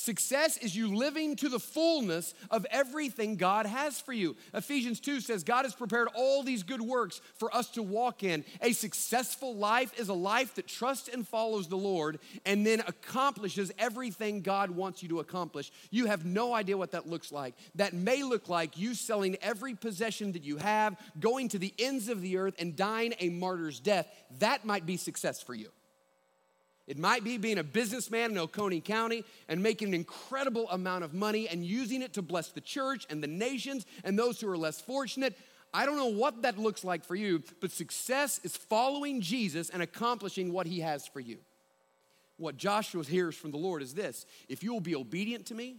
Success 0.00 0.56
is 0.56 0.74
you 0.74 0.96
living 0.96 1.36
to 1.36 1.50
the 1.50 1.60
fullness 1.60 2.32
of 2.50 2.66
everything 2.70 3.36
God 3.36 3.66
has 3.66 4.00
for 4.00 4.14
you. 4.14 4.34
Ephesians 4.54 4.98
2 4.98 5.20
says 5.20 5.44
God 5.44 5.66
has 5.66 5.74
prepared 5.74 6.08
all 6.14 6.42
these 6.42 6.62
good 6.62 6.80
works 6.80 7.20
for 7.34 7.54
us 7.54 7.68
to 7.72 7.82
walk 7.82 8.22
in. 8.22 8.42
A 8.62 8.72
successful 8.72 9.54
life 9.54 9.92
is 10.00 10.08
a 10.08 10.14
life 10.14 10.54
that 10.54 10.66
trusts 10.66 11.10
and 11.10 11.28
follows 11.28 11.68
the 11.68 11.76
Lord 11.76 12.18
and 12.46 12.66
then 12.66 12.80
accomplishes 12.86 13.72
everything 13.78 14.40
God 14.40 14.70
wants 14.70 15.02
you 15.02 15.10
to 15.10 15.20
accomplish. 15.20 15.70
You 15.90 16.06
have 16.06 16.24
no 16.24 16.54
idea 16.54 16.78
what 16.78 16.92
that 16.92 17.06
looks 17.06 17.30
like. 17.30 17.54
That 17.74 17.92
may 17.92 18.22
look 18.22 18.48
like 18.48 18.78
you 18.78 18.94
selling 18.94 19.36
every 19.42 19.74
possession 19.74 20.32
that 20.32 20.44
you 20.44 20.56
have, 20.56 20.96
going 21.20 21.48
to 21.48 21.58
the 21.58 21.74
ends 21.78 22.08
of 22.08 22.22
the 22.22 22.38
earth, 22.38 22.54
and 22.58 22.74
dying 22.74 23.12
a 23.20 23.28
martyr's 23.28 23.80
death. 23.80 24.06
That 24.38 24.64
might 24.64 24.86
be 24.86 24.96
success 24.96 25.42
for 25.42 25.54
you. 25.54 25.68
It 26.90 26.98
might 26.98 27.22
be 27.22 27.38
being 27.38 27.58
a 27.58 27.62
businessman 27.62 28.32
in 28.32 28.38
Oconee 28.38 28.80
County 28.80 29.22
and 29.48 29.62
making 29.62 29.86
an 29.86 29.94
incredible 29.94 30.68
amount 30.70 31.04
of 31.04 31.14
money 31.14 31.48
and 31.48 31.64
using 31.64 32.02
it 32.02 32.14
to 32.14 32.20
bless 32.20 32.48
the 32.48 32.60
church 32.60 33.06
and 33.08 33.22
the 33.22 33.28
nations 33.28 33.86
and 34.02 34.18
those 34.18 34.40
who 34.40 34.50
are 34.50 34.58
less 34.58 34.80
fortunate. 34.80 35.38
I 35.72 35.86
don't 35.86 35.96
know 35.96 36.06
what 36.06 36.42
that 36.42 36.58
looks 36.58 36.82
like 36.82 37.04
for 37.04 37.14
you, 37.14 37.44
but 37.60 37.70
success 37.70 38.40
is 38.42 38.56
following 38.56 39.20
Jesus 39.20 39.70
and 39.70 39.82
accomplishing 39.82 40.52
what 40.52 40.66
he 40.66 40.80
has 40.80 41.06
for 41.06 41.20
you. 41.20 41.38
What 42.38 42.56
Joshua 42.56 43.04
hears 43.04 43.36
from 43.36 43.52
the 43.52 43.56
Lord 43.56 43.82
is 43.82 43.94
this 43.94 44.26
if 44.48 44.64
you 44.64 44.72
will 44.72 44.80
be 44.80 44.96
obedient 44.96 45.46
to 45.46 45.54
me, 45.54 45.76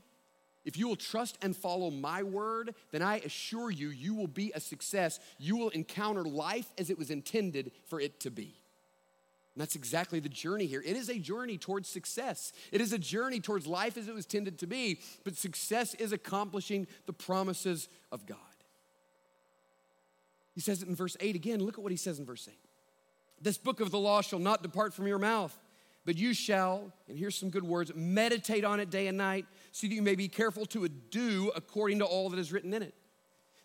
if 0.63 0.77
you 0.77 0.87
will 0.87 0.95
trust 0.95 1.37
and 1.41 1.53
follow 1.53 1.91
my 1.91 2.23
word, 2.23 2.73
then 2.91 3.01
I 3.01 3.17
assure 3.17 3.69
you, 3.69 3.89
you 3.89 4.15
will 4.15 4.27
be 4.27 4.53
a 4.55 4.61
success. 4.61 5.19
You 5.37 5.57
will 5.57 5.71
encounter 5.71 6.23
life 6.23 6.71
as 6.77 6.89
it 6.89 6.97
was 6.97 7.11
intended 7.11 7.73
for 7.89 7.99
it 7.99 8.21
to 8.21 8.31
be. 8.31 8.60
And 9.53 9.61
that's 9.61 9.75
exactly 9.75 10.19
the 10.19 10.29
journey 10.29 10.65
here. 10.65 10.81
It 10.85 10.95
is 10.95 11.09
a 11.09 11.19
journey 11.19 11.57
towards 11.57 11.89
success. 11.89 12.53
It 12.71 12.79
is 12.79 12.93
a 12.93 12.97
journey 12.97 13.41
towards 13.41 13.67
life 13.67 13.97
as 13.97 14.07
it 14.07 14.13
was 14.13 14.25
tended 14.25 14.59
to 14.59 14.67
be, 14.67 15.01
but 15.25 15.35
success 15.35 15.93
is 15.95 16.13
accomplishing 16.13 16.87
the 17.05 17.13
promises 17.13 17.89
of 18.11 18.25
God. 18.25 18.37
He 20.53 20.61
says 20.61 20.81
it 20.81 20.87
in 20.87 20.95
verse 20.95 21.17
8 21.19 21.35
again. 21.35 21.59
Look 21.59 21.77
at 21.77 21.83
what 21.83 21.91
he 21.91 21.97
says 21.97 22.19
in 22.19 22.25
verse 22.25 22.47
8. 22.49 22.57
This 23.41 23.57
book 23.57 23.79
of 23.79 23.91
the 23.91 23.99
law 23.99 24.21
shall 24.21 24.39
not 24.39 24.63
depart 24.63 24.93
from 24.93 25.07
your 25.07 25.17
mouth, 25.17 25.57
but 26.05 26.17
you 26.17 26.33
shall, 26.33 26.93
and 27.09 27.17
here's 27.17 27.35
some 27.35 27.49
good 27.49 27.63
words, 27.63 27.91
meditate 27.95 28.63
on 28.63 28.79
it 28.79 28.89
day 28.89 29.07
and 29.07 29.17
night, 29.17 29.45
so 29.71 29.87
that 29.87 29.93
you 29.93 30.01
may 30.01 30.15
be 30.15 30.27
careful 30.27 30.65
to 30.67 30.87
do 30.87 31.51
according 31.55 31.99
to 31.99 32.05
all 32.05 32.29
that 32.29 32.39
is 32.39 32.51
written 32.51 32.73
in 32.73 32.83
it. 32.83 32.93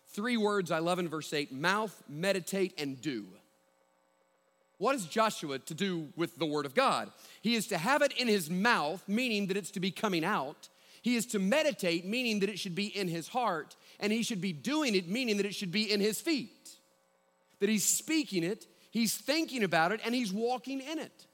Three 0.07 0.37
words 0.37 0.71
I 0.71 0.79
love 0.79 0.99
in 0.99 1.07
verse 1.07 1.31
8 1.31 1.51
mouth, 1.51 2.03
meditate, 2.09 2.73
and 2.77 2.99
do. 2.99 3.27
What 4.77 4.95
is 4.95 5.05
Joshua 5.05 5.59
to 5.59 5.73
do 5.73 6.09
with 6.15 6.37
the 6.37 6.45
Word 6.45 6.65
of 6.65 6.75
God? 6.75 7.11
He 7.41 7.55
is 7.55 7.67
to 7.67 7.77
have 7.77 8.01
it 8.01 8.13
in 8.13 8.27
his 8.27 8.49
mouth, 8.49 9.03
meaning 9.07 9.47
that 9.47 9.57
it's 9.57 9.71
to 9.71 9.79
be 9.79 9.91
coming 9.91 10.23
out. 10.23 10.69
He 11.01 11.15
is 11.15 11.25
to 11.27 11.39
meditate, 11.39 12.05
meaning 12.05 12.39
that 12.41 12.49
it 12.49 12.59
should 12.59 12.75
be 12.75 12.87
in 12.87 13.07
his 13.07 13.27
heart. 13.27 13.75
And 13.99 14.13
he 14.13 14.23
should 14.23 14.41
be 14.41 14.53
doing 14.53 14.95
it, 14.95 15.07
meaning 15.07 15.37
that 15.37 15.45
it 15.45 15.55
should 15.55 15.71
be 15.71 15.91
in 15.91 15.99
his 15.99 16.21
feet. 16.21 16.69
That 17.59 17.69
he's 17.69 17.85
speaking 17.85 18.43
it, 18.43 18.67
he's 18.91 19.15
thinking 19.15 19.63
about 19.63 19.91
it, 19.91 20.01
and 20.05 20.13
he's 20.13 20.31
walking 20.31 20.79
in 20.79 20.99
it. 20.99 21.25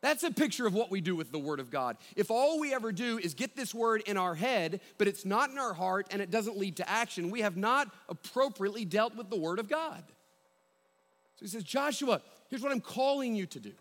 That's 0.00 0.22
a 0.22 0.30
picture 0.30 0.66
of 0.66 0.74
what 0.74 0.90
we 0.90 1.00
do 1.00 1.16
with 1.16 1.32
the 1.32 1.38
Word 1.38 1.58
of 1.58 1.70
God. 1.70 1.96
If 2.14 2.30
all 2.30 2.60
we 2.60 2.72
ever 2.72 2.92
do 2.92 3.18
is 3.18 3.34
get 3.34 3.56
this 3.56 3.74
Word 3.74 4.02
in 4.06 4.16
our 4.16 4.34
head, 4.34 4.80
but 4.96 5.08
it's 5.08 5.24
not 5.24 5.50
in 5.50 5.58
our 5.58 5.74
heart 5.74 6.06
and 6.10 6.22
it 6.22 6.30
doesn't 6.30 6.56
lead 6.56 6.76
to 6.76 6.88
action, 6.88 7.30
we 7.30 7.40
have 7.40 7.56
not 7.56 7.92
appropriately 8.08 8.84
dealt 8.84 9.16
with 9.16 9.28
the 9.28 9.36
Word 9.36 9.58
of 9.58 9.68
God. 9.68 10.02
So 11.36 11.44
he 11.44 11.48
says, 11.48 11.64
Joshua, 11.64 12.22
here's 12.48 12.62
what 12.62 12.72
I'm 12.72 12.80
calling 12.80 13.34
you 13.34 13.46
to 13.46 13.60
do. 13.60 13.72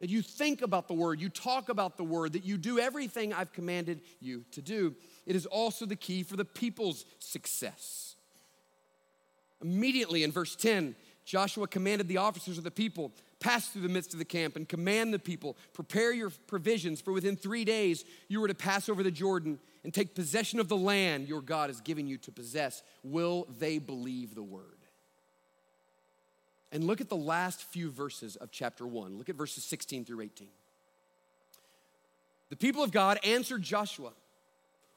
That 0.00 0.10
you 0.10 0.22
think 0.22 0.62
about 0.62 0.88
the 0.88 0.94
word, 0.94 1.20
you 1.20 1.28
talk 1.28 1.68
about 1.68 1.96
the 1.96 2.04
word, 2.04 2.34
that 2.34 2.44
you 2.44 2.56
do 2.56 2.78
everything 2.78 3.32
I've 3.32 3.52
commanded 3.52 4.00
you 4.20 4.44
to 4.52 4.60
do. 4.60 4.94
It 5.24 5.36
is 5.36 5.46
also 5.46 5.86
the 5.86 5.96
key 5.96 6.22
for 6.22 6.36
the 6.36 6.44
people's 6.44 7.04
success. 7.18 8.16
Immediately 9.62 10.24
in 10.24 10.32
verse 10.32 10.56
10, 10.56 10.94
Joshua 11.24 11.66
commanded 11.66 12.06
the 12.06 12.18
officers 12.18 12.58
of 12.58 12.64
the 12.64 12.70
people 12.70 13.12
pass 13.44 13.68
through 13.68 13.82
the 13.82 13.88
midst 13.90 14.14
of 14.14 14.18
the 14.18 14.24
camp 14.24 14.56
and 14.56 14.66
command 14.66 15.12
the 15.12 15.18
people 15.18 15.54
prepare 15.74 16.12
your 16.12 16.30
provisions 16.46 17.02
for 17.02 17.12
within 17.12 17.36
three 17.36 17.64
days 17.64 18.04
you 18.28 18.42
are 18.42 18.48
to 18.48 18.54
pass 18.54 18.88
over 18.88 19.02
the 19.02 19.10
jordan 19.10 19.58
and 19.84 19.92
take 19.92 20.14
possession 20.14 20.58
of 20.58 20.68
the 20.68 20.76
land 20.76 21.28
your 21.28 21.42
god 21.42 21.68
has 21.68 21.80
given 21.82 22.06
you 22.06 22.16
to 22.16 22.32
possess 22.32 22.82
will 23.02 23.46
they 23.58 23.78
believe 23.78 24.34
the 24.34 24.42
word 24.42 24.78
and 26.74 26.84
look 26.84 27.00
at 27.00 27.08
the 27.08 27.16
last 27.16 27.62
few 27.62 27.88
verses 27.88 28.34
of 28.34 28.50
chapter 28.50 28.84
1. 28.84 29.16
Look 29.16 29.28
at 29.28 29.36
verses 29.36 29.62
16 29.62 30.04
through 30.04 30.22
18. 30.22 30.48
The 32.50 32.56
people 32.56 32.82
of 32.82 32.90
God 32.90 33.20
answered 33.22 33.62
Joshua 33.62 34.10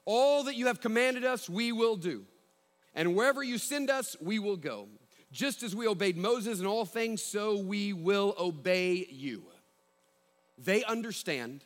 All 0.04 0.42
that 0.44 0.56
you 0.56 0.66
have 0.66 0.80
commanded 0.80 1.24
us, 1.24 1.48
we 1.48 1.70
will 1.70 1.94
do. 1.94 2.24
And 2.96 3.14
wherever 3.14 3.44
you 3.44 3.58
send 3.58 3.90
us, 3.90 4.16
we 4.20 4.40
will 4.40 4.56
go. 4.56 4.88
Just 5.30 5.62
as 5.62 5.76
we 5.76 5.86
obeyed 5.86 6.16
Moses 6.16 6.58
in 6.58 6.66
all 6.66 6.84
things, 6.84 7.22
so 7.22 7.56
we 7.56 7.92
will 7.92 8.34
obey 8.40 9.06
you. 9.08 9.44
They 10.58 10.82
understand 10.82 11.64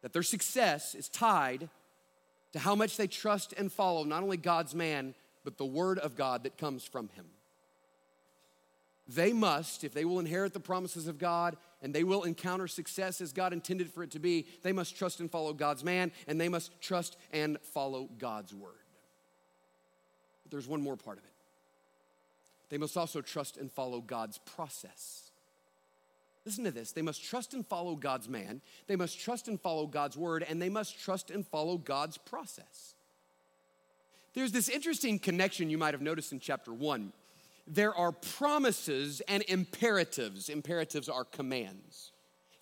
that 0.00 0.14
their 0.14 0.22
success 0.22 0.94
is 0.94 1.10
tied 1.10 1.68
to 2.52 2.58
how 2.58 2.74
much 2.74 2.96
they 2.96 3.06
trust 3.06 3.52
and 3.52 3.70
follow 3.70 4.04
not 4.04 4.22
only 4.22 4.38
God's 4.38 4.74
man, 4.74 5.14
but 5.44 5.58
the 5.58 5.66
word 5.66 5.98
of 5.98 6.16
God 6.16 6.44
that 6.44 6.56
comes 6.56 6.84
from 6.84 7.10
him 7.10 7.26
they 9.14 9.32
must, 9.32 9.82
if 9.82 9.92
they 9.92 10.04
will 10.04 10.18
inherit 10.18 10.52
the 10.52 10.60
promises 10.60 11.06
of 11.06 11.18
God 11.18 11.56
and 11.82 11.94
they 11.94 12.04
will 12.04 12.22
encounter 12.22 12.68
success 12.68 13.20
as 13.20 13.32
God 13.32 13.52
intended 13.52 13.90
for 13.90 14.02
it 14.02 14.10
to 14.12 14.18
be, 14.18 14.46
they 14.62 14.72
must 14.72 14.96
trust 14.96 15.20
and 15.20 15.30
follow 15.30 15.52
God's 15.52 15.82
man 15.82 16.12
and 16.26 16.40
they 16.40 16.48
must 16.48 16.80
trust 16.80 17.16
and 17.32 17.58
follow 17.60 18.08
God's 18.18 18.54
word. 18.54 18.72
But 20.44 20.52
there's 20.52 20.68
one 20.68 20.82
more 20.82 20.96
part 20.96 21.18
of 21.18 21.24
it. 21.24 21.30
They 22.68 22.78
must 22.78 22.96
also 22.96 23.20
trust 23.20 23.56
and 23.56 23.70
follow 23.70 24.00
God's 24.00 24.38
process. 24.38 25.30
Listen 26.44 26.64
to 26.64 26.70
this. 26.70 26.92
They 26.92 27.02
must 27.02 27.22
trust 27.22 27.52
and 27.52 27.66
follow 27.66 27.96
God's 27.96 28.28
man, 28.28 28.60
they 28.86 28.96
must 28.96 29.18
trust 29.18 29.48
and 29.48 29.60
follow 29.60 29.86
God's 29.86 30.16
word, 30.16 30.44
and 30.48 30.60
they 30.60 30.68
must 30.68 30.98
trust 30.98 31.30
and 31.30 31.46
follow 31.46 31.76
God's 31.76 32.16
process. 32.16 32.94
There's 34.34 34.52
this 34.52 34.68
interesting 34.68 35.18
connection 35.18 35.70
you 35.70 35.78
might 35.78 35.94
have 35.94 36.02
noticed 36.02 36.32
in 36.32 36.38
chapter 36.38 36.72
one 36.72 37.12
there 37.70 37.94
are 37.94 38.12
promises 38.12 39.22
and 39.28 39.42
imperatives. 39.44 40.48
Imperatives 40.48 41.08
are 41.08 41.24
commands. 41.24 42.12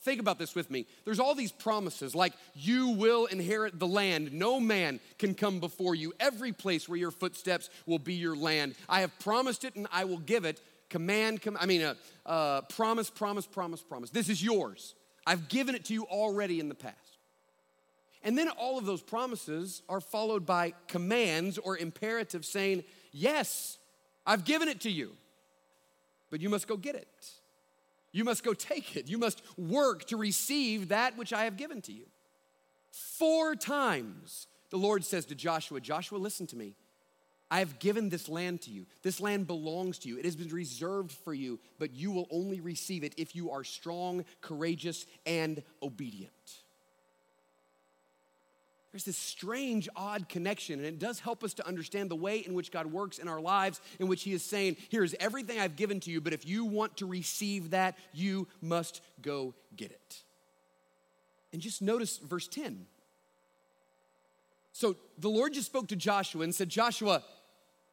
Think 0.02 0.20
about 0.20 0.38
this 0.38 0.54
with 0.54 0.70
me. 0.70 0.86
There's 1.04 1.18
all 1.18 1.34
these 1.34 1.50
promises 1.50 2.14
like 2.14 2.32
you 2.54 2.90
will 2.90 3.26
inherit 3.26 3.78
the 3.78 3.86
land. 3.86 4.32
No 4.32 4.60
man 4.60 5.00
can 5.18 5.34
come 5.34 5.60
before 5.60 5.94
you. 5.94 6.12
Every 6.20 6.52
place 6.52 6.88
where 6.88 6.98
your 6.98 7.10
footsteps 7.10 7.68
will 7.86 7.98
be 7.98 8.14
your 8.14 8.36
land. 8.36 8.74
I 8.88 9.00
have 9.00 9.18
promised 9.18 9.64
it 9.64 9.74
and 9.74 9.88
I 9.90 10.04
will 10.04 10.18
give 10.18 10.44
it. 10.44 10.60
Command, 10.88 11.42
com- 11.42 11.58
I 11.60 11.66
mean, 11.66 11.82
uh, 11.82 11.94
uh, 12.24 12.60
promise, 12.62 13.10
promise, 13.10 13.46
promise, 13.46 13.82
promise. 13.82 14.10
This 14.10 14.28
is 14.28 14.42
yours. 14.42 14.94
I've 15.26 15.48
given 15.48 15.74
it 15.74 15.84
to 15.86 15.94
you 15.94 16.04
already 16.04 16.60
in 16.60 16.68
the 16.68 16.74
past. 16.74 16.96
And 18.22 18.36
then 18.36 18.48
all 18.50 18.78
of 18.78 18.86
those 18.86 19.02
promises 19.02 19.82
are 19.88 20.00
followed 20.00 20.46
by 20.46 20.74
commands 20.86 21.58
or 21.58 21.76
imperatives 21.76 22.48
saying, 22.48 22.84
Yes, 23.12 23.78
I've 24.28 24.44
given 24.44 24.68
it 24.68 24.82
to 24.82 24.90
you, 24.90 25.12
but 26.30 26.42
you 26.42 26.50
must 26.50 26.68
go 26.68 26.76
get 26.76 26.94
it. 26.94 27.30
You 28.12 28.24
must 28.24 28.44
go 28.44 28.52
take 28.52 28.94
it. 28.94 29.08
You 29.08 29.16
must 29.16 29.42
work 29.56 30.04
to 30.08 30.18
receive 30.18 30.88
that 30.90 31.16
which 31.16 31.32
I 31.32 31.44
have 31.44 31.56
given 31.56 31.80
to 31.82 31.92
you. 31.92 32.04
Four 32.92 33.56
times 33.56 34.46
the 34.68 34.76
Lord 34.76 35.02
says 35.02 35.24
to 35.26 35.34
Joshua, 35.34 35.80
Joshua, 35.80 36.18
listen 36.18 36.46
to 36.48 36.56
me. 36.56 36.74
I 37.50 37.60
have 37.60 37.78
given 37.78 38.10
this 38.10 38.28
land 38.28 38.60
to 38.62 38.70
you. 38.70 38.84
This 39.02 39.18
land 39.18 39.46
belongs 39.46 39.98
to 40.00 40.08
you. 40.08 40.18
It 40.18 40.26
has 40.26 40.36
been 40.36 40.48
reserved 40.48 41.12
for 41.12 41.32
you, 41.32 41.58
but 41.78 41.94
you 41.94 42.10
will 42.10 42.28
only 42.30 42.60
receive 42.60 43.04
it 43.04 43.14
if 43.16 43.34
you 43.34 43.50
are 43.50 43.64
strong, 43.64 44.26
courageous, 44.42 45.06
and 45.24 45.62
obedient. 45.82 46.32
There's 48.92 49.04
this 49.04 49.18
strange, 49.18 49.88
odd 49.94 50.28
connection, 50.28 50.78
and 50.78 50.86
it 50.86 50.98
does 50.98 51.20
help 51.20 51.44
us 51.44 51.52
to 51.54 51.66
understand 51.66 52.10
the 52.10 52.16
way 52.16 52.38
in 52.38 52.54
which 52.54 52.72
God 52.72 52.86
works 52.86 53.18
in 53.18 53.28
our 53.28 53.40
lives, 53.40 53.80
in 53.98 54.08
which 54.08 54.22
He 54.22 54.32
is 54.32 54.42
saying, 54.42 54.78
Here's 54.88 55.14
everything 55.20 55.60
I've 55.60 55.76
given 55.76 56.00
to 56.00 56.10
you, 56.10 56.20
but 56.20 56.32
if 56.32 56.46
you 56.46 56.64
want 56.64 56.96
to 56.98 57.06
receive 57.06 57.70
that, 57.70 57.98
you 58.14 58.48
must 58.62 59.02
go 59.20 59.54
get 59.76 59.90
it. 59.90 60.22
And 61.52 61.60
just 61.60 61.82
notice 61.82 62.18
verse 62.18 62.48
10. 62.48 62.86
So 64.72 64.96
the 65.18 65.28
Lord 65.28 65.54
just 65.54 65.66
spoke 65.66 65.88
to 65.88 65.96
Joshua 65.96 66.42
and 66.42 66.54
said, 66.54 66.68
Joshua, 66.68 67.22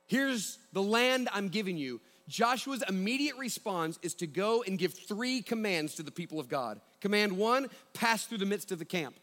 here's 0.08 0.60
the 0.72 0.84
land 0.84 1.28
I'm 1.34 1.50
giving 1.50 1.78
you. 1.78 2.00
Joshua's 2.28 2.84
immediate 2.88 3.36
response 3.38 4.00
is 4.02 4.14
to 4.16 4.28
go 4.28 4.64
and 4.64 4.80
give 4.80 4.94
three 4.94 5.42
commands 5.42 5.96
to 5.96 6.04
the 6.04 6.12
people 6.12 6.40
of 6.40 6.48
God. 6.48 6.80
Command 7.02 7.38
one, 7.38 7.68
pass 7.94 8.26
through 8.26 8.40
the 8.40 8.46
midst 8.46 8.72
of 8.72 8.80
the 8.80 8.86
camp. 8.86 9.16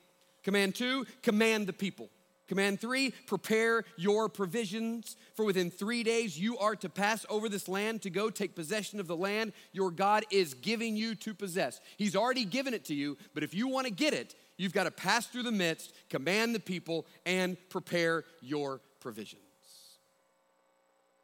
Command 0.43 0.75
two, 0.75 1.07
command 1.23 1.67
the 1.67 1.73
people. 1.73 2.11
Command 2.49 2.81
three, 2.81 3.15
prepare 3.27 3.85
your 3.97 4.29
provisions, 4.29 5.17
for 5.35 5.45
within 5.45 5.71
three 5.71 6.03
days 6.03 6.39
you 6.39 6.59
are 6.59 6.77
to 6.77 6.89
pass 6.91 7.25
over 7.31 7.49
this 7.49 7.67
land 7.67 8.03
to 8.03 8.11
go 8.11 8.29
take 8.29 8.55
possession 8.55 9.01
of 9.01 9.07
the 9.07 9.17
land 9.17 9.53
your 9.73 9.91
God 9.91 10.25
is 10.31 10.53
giving 10.53 10.95
you 10.95 11.15
to 11.15 11.33
possess. 11.33 11.81
He's 11.97 12.15
already 12.15 12.45
given 12.45 12.75
it 12.75 12.85
to 12.87 12.95
you, 12.95 13.17
but 13.33 13.43
if 13.43 13.55
you 13.55 13.69
want 13.69 13.87
to 13.87 13.93
get 13.93 14.13
it, 14.13 14.35
you've 14.59 14.75
got 14.75 14.85
to 14.85 14.91
pass 14.91 15.27
through 15.27 15.45
the 15.45 15.53
midst, 15.53 15.95
command 16.11 16.55
the 16.55 16.61
people, 16.61 17.07
and 17.25 17.57
prepare 17.71 18.25
your 18.43 18.83
provisions. 19.01 19.41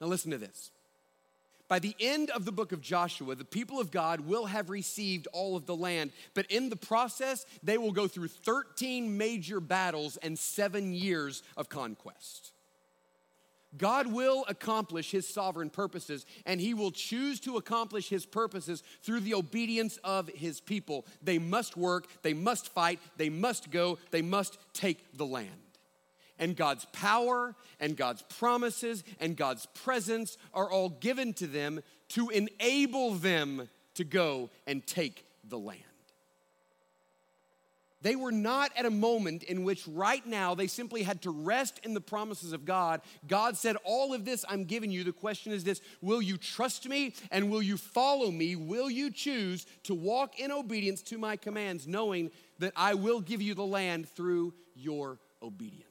Now, 0.01 0.07
listen 0.07 0.31
to 0.31 0.39
this. 0.39 0.71
By 1.69 1.79
the 1.79 1.95
end 2.01 2.31
of 2.31 2.47
the 2.47 2.53
book 2.53 2.73
of 2.73 2.81
Joshua, 2.81 3.35
the 3.35 3.45
people 3.45 3.79
of 3.79 3.91
God 3.91 4.21
will 4.21 4.47
have 4.47 4.71
received 4.71 5.29
all 5.33 5.55
of 5.55 5.67
the 5.67 5.77
land, 5.77 6.13
but 6.33 6.47
in 6.51 6.71
the 6.71 6.77
process, 6.77 7.45
they 7.63 7.77
will 7.77 7.93
go 7.93 8.09
through 8.09 8.29
13 8.29 9.17
major 9.19 9.61
battles 9.61 10.17
and 10.17 10.39
seven 10.39 10.95
years 10.95 11.43
of 11.59 11.69
conquest. 11.69 12.53
God 13.77 14.07
will 14.07 14.47
accomplish 14.49 15.11
his 15.11 15.29
sovereign 15.29 15.69
purposes, 15.69 16.25
and 16.47 16.59
he 16.59 16.73
will 16.73 16.91
choose 16.91 17.39
to 17.41 17.59
accomplish 17.59 18.09
his 18.09 18.25
purposes 18.25 18.83
through 19.03 19.21
the 19.21 19.35
obedience 19.35 19.99
of 20.03 20.31
his 20.31 20.63
people. 20.63 21.05
They 21.23 21.39
must 21.39 21.77
work, 21.77 22.07
they 22.23 22.33
must 22.33 22.71
fight, 22.71 22.99
they 23.19 23.29
must 23.29 23.71
go, 23.71 23.99
they 24.11 24.23
must 24.23 24.57
take 24.73 25.19
the 25.19 25.27
land 25.27 25.68
and 26.39 26.57
God's 26.57 26.85
power 26.87 27.55
and 27.81 27.97
God's 27.97 28.23
promises 28.23 29.05
and 29.21 29.37
God's 29.37 29.67
presence 29.67 30.39
are 30.55 30.71
all 30.71 30.91
given 30.91 31.33
to 31.35 31.47
them 31.47 31.81
to 32.11 32.29
enable 32.31 33.15
them 33.15 33.69
to 33.95 34.05
go 34.05 34.51
and 34.67 34.87
take 34.87 35.25
the 35.49 35.59
land. 35.59 35.83
They 38.01 38.15
were 38.15 38.33
not 38.33 38.71
at 38.77 38.87
a 38.87 38.91
moment 38.91 39.43
in 39.43 39.65
which 39.65 39.87
right 39.89 40.25
now 40.25 40.55
they 40.55 40.69
simply 40.69 41.03
had 41.03 41.23
to 41.23 41.31
rest 41.31 41.81
in 41.83 41.95
the 41.95 42.01
promises 42.01 42.53
of 42.53 42.65
God. 42.65 43.01
God 43.27 43.57
said, 43.57 43.77
All 43.85 44.15
of 44.15 44.25
this 44.25 44.45
I'm 44.49 44.65
giving 44.65 44.93
you. 44.93 45.03
The 45.03 45.13
question 45.13 45.53
is 45.53 45.65
this 45.65 45.81
Will 46.01 46.23
you 46.23 46.37
trust 46.37 46.89
me 46.89 47.15
and 47.33 47.51
will 47.51 47.63
you 47.63 47.77
follow 47.77 48.31
me? 48.31 48.55
Will 48.55 48.89
you 48.89 49.11
choose 49.11 49.67
to 49.85 49.95
walk 49.95 50.39
in 50.39 50.53
obedience 50.53 51.03
to 51.03 51.19
my 51.19 51.37
commands, 51.37 51.89
knowing 51.89 52.31
that 52.61 52.73
I 52.77 52.95
will 52.95 53.21
give 53.21 53.43
you 53.43 53.55
the 53.55 53.67
land 53.67 54.09
through 54.09 54.55
your 54.77 55.19
obedience? 55.43 55.88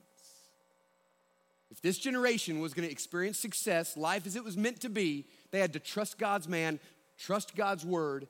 If 1.69 1.81
this 1.81 1.97
generation 1.97 2.59
was 2.59 2.73
going 2.73 2.87
to 2.87 2.91
experience 2.91 3.37
success, 3.37 3.97
life 3.97 4.25
as 4.25 4.35
it 4.35 4.43
was 4.43 4.55
meant 4.55 4.79
to 4.81 4.89
be, 4.89 5.25
they 5.51 5.59
had 5.59 5.73
to 5.73 5.79
trust 5.79 6.17
God's 6.17 6.47
man, 6.47 6.79
trust 7.17 7.55
God's 7.55 7.85
word, 7.85 8.27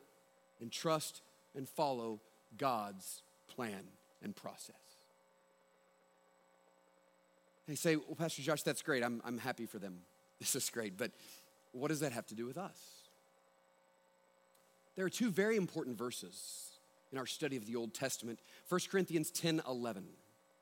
and 0.60 0.72
trust 0.72 1.22
and 1.56 1.70
follow 1.70 2.20
God's 2.58 3.22
plan 3.48 3.84
and 4.24 4.36
process. 4.36 4.76
They 7.68 7.76
say, 7.76 7.96
Well, 7.96 8.16
Pastor 8.18 8.42
Josh, 8.42 8.64
that's 8.64 8.82
great. 8.82 9.04
I'm, 9.04 9.22
I'm 9.26 9.38
happy 9.38 9.66
for 9.66 9.80
them. 9.80 10.00
This 10.40 10.56
is 10.56 10.70
great. 10.70 11.00
But 11.00 11.10
what 11.72 11.88
does 11.88 12.02
that 12.02 12.12
have 12.12 12.28
to 12.28 12.36
do 12.36 12.46
with 12.46 12.60
us? 12.60 12.78
There 14.96 15.04
are 15.04 15.10
two 15.10 15.32
very 15.32 15.58
important 15.58 15.98
verses 15.98 16.74
in 17.12 17.18
our 17.18 17.26
study 17.26 17.58
of 17.58 17.66
the 17.66 17.76
Old 17.76 17.96
Testament 17.96 18.38
1 18.70 18.82
Corinthians 18.92 19.32
10 19.32 19.64
11 19.68 20.04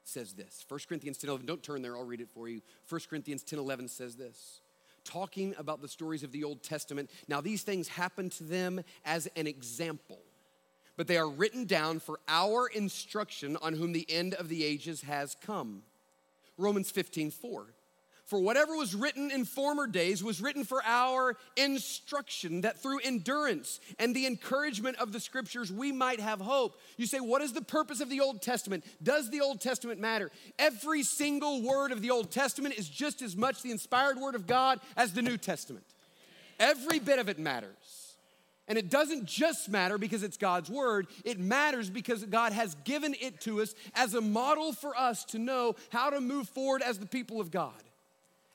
says 0.07 0.33
this. 0.33 0.65
1 0.67 0.79
Corinthians 0.87 1.17
10 1.17 1.29
11, 1.29 1.45
don't 1.45 1.63
turn 1.63 1.81
there, 1.81 1.95
I'll 1.95 2.05
read 2.05 2.21
it 2.21 2.29
for 2.33 2.47
you. 2.47 2.61
1 2.89 3.01
Corinthians 3.09 3.43
10 3.43 3.59
11 3.59 3.87
says 3.87 4.15
this. 4.15 4.61
Talking 5.03 5.53
about 5.57 5.81
the 5.81 5.87
stories 5.87 6.23
of 6.23 6.31
the 6.31 6.43
Old 6.43 6.63
Testament. 6.63 7.09
Now, 7.27 7.41
these 7.41 7.63
things 7.63 7.87
happened 7.87 8.31
to 8.33 8.43
them 8.43 8.81
as 9.03 9.27
an 9.35 9.45
example, 9.45 10.19
but 10.97 11.07
they 11.07 11.17
are 11.17 11.29
written 11.29 11.65
down 11.65 11.99
for 11.99 12.19
our 12.27 12.67
instruction 12.67 13.57
on 13.61 13.73
whom 13.73 13.91
the 13.91 14.09
end 14.09 14.33
of 14.33 14.49
the 14.49 14.63
ages 14.63 15.01
has 15.01 15.35
come. 15.45 15.83
Romans 16.57 16.89
15 16.89 17.31
4. 17.31 17.67
For 18.25 18.39
whatever 18.39 18.75
was 18.75 18.95
written 18.95 19.29
in 19.29 19.45
former 19.45 19.85
days 19.85 20.23
was 20.23 20.41
written 20.41 20.63
for 20.63 20.81
our 20.83 21.38
instruction, 21.55 22.61
that 22.61 22.81
through 22.81 22.99
endurance 23.03 23.79
and 23.99 24.15
the 24.15 24.25
encouragement 24.25 24.97
of 24.97 25.11
the 25.11 25.19
scriptures 25.19 25.71
we 25.71 25.91
might 25.91 26.19
have 26.19 26.41
hope. 26.41 26.79
You 26.97 27.05
say, 27.05 27.19
what 27.19 27.43
is 27.43 27.53
the 27.53 27.61
purpose 27.61 28.01
of 28.01 28.09
the 28.09 28.21
Old 28.21 28.41
Testament? 28.41 28.83
Does 29.03 29.29
the 29.29 29.41
Old 29.41 29.61
Testament 29.61 29.99
matter? 29.99 30.31
Every 30.57 31.03
single 31.03 31.61
word 31.61 31.91
of 31.91 32.01
the 32.01 32.09
Old 32.09 32.31
Testament 32.31 32.73
is 32.75 32.89
just 32.89 33.21
as 33.21 33.38
much 33.38 33.61
the 33.61 33.69
inspired 33.69 34.17
word 34.17 34.33
of 34.33 34.47
God 34.47 34.79
as 34.97 35.13
the 35.13 35.21
New 35.21 35.38
Testament. 35.38 35.85
Every 36.59 36.97
bit 36.97 37.19
of 37.19 37.29
it 37.29 37.38
matters. 37.38 38.15
And 38.67 38.75
it 38.79 38.89
doesn't 38.89 39.25
just 39.25 39.69
matter 39.69 39.99
because 39.99 40.23
it's 40.23 40.38
God's 40.38 40.71
word, 40.71 41.05
it 41.23 41.39
matters 41.39 41.91
because 41.91 42.25
God 42.25 42.53
has 42.53 42.73
given 42.85 43.15
it 43.21 43.39
to 43.41 43.61
us 43.61 43.75
as 43.93 44.15
a 44.15 44.21
model 44.21 44.73
for 44.73 44.97
us 44.97 45.23
to 45.25 45.38
know 45.38 45.75
how 45.91 46.09
to 46.09 46.19
move 46.19 46.49
forward 46.49 46.81
as 46.81 46.97
the 46.97 47.05
people 47.05 47.39
of 47.39 47.51
God. 47.51 47.73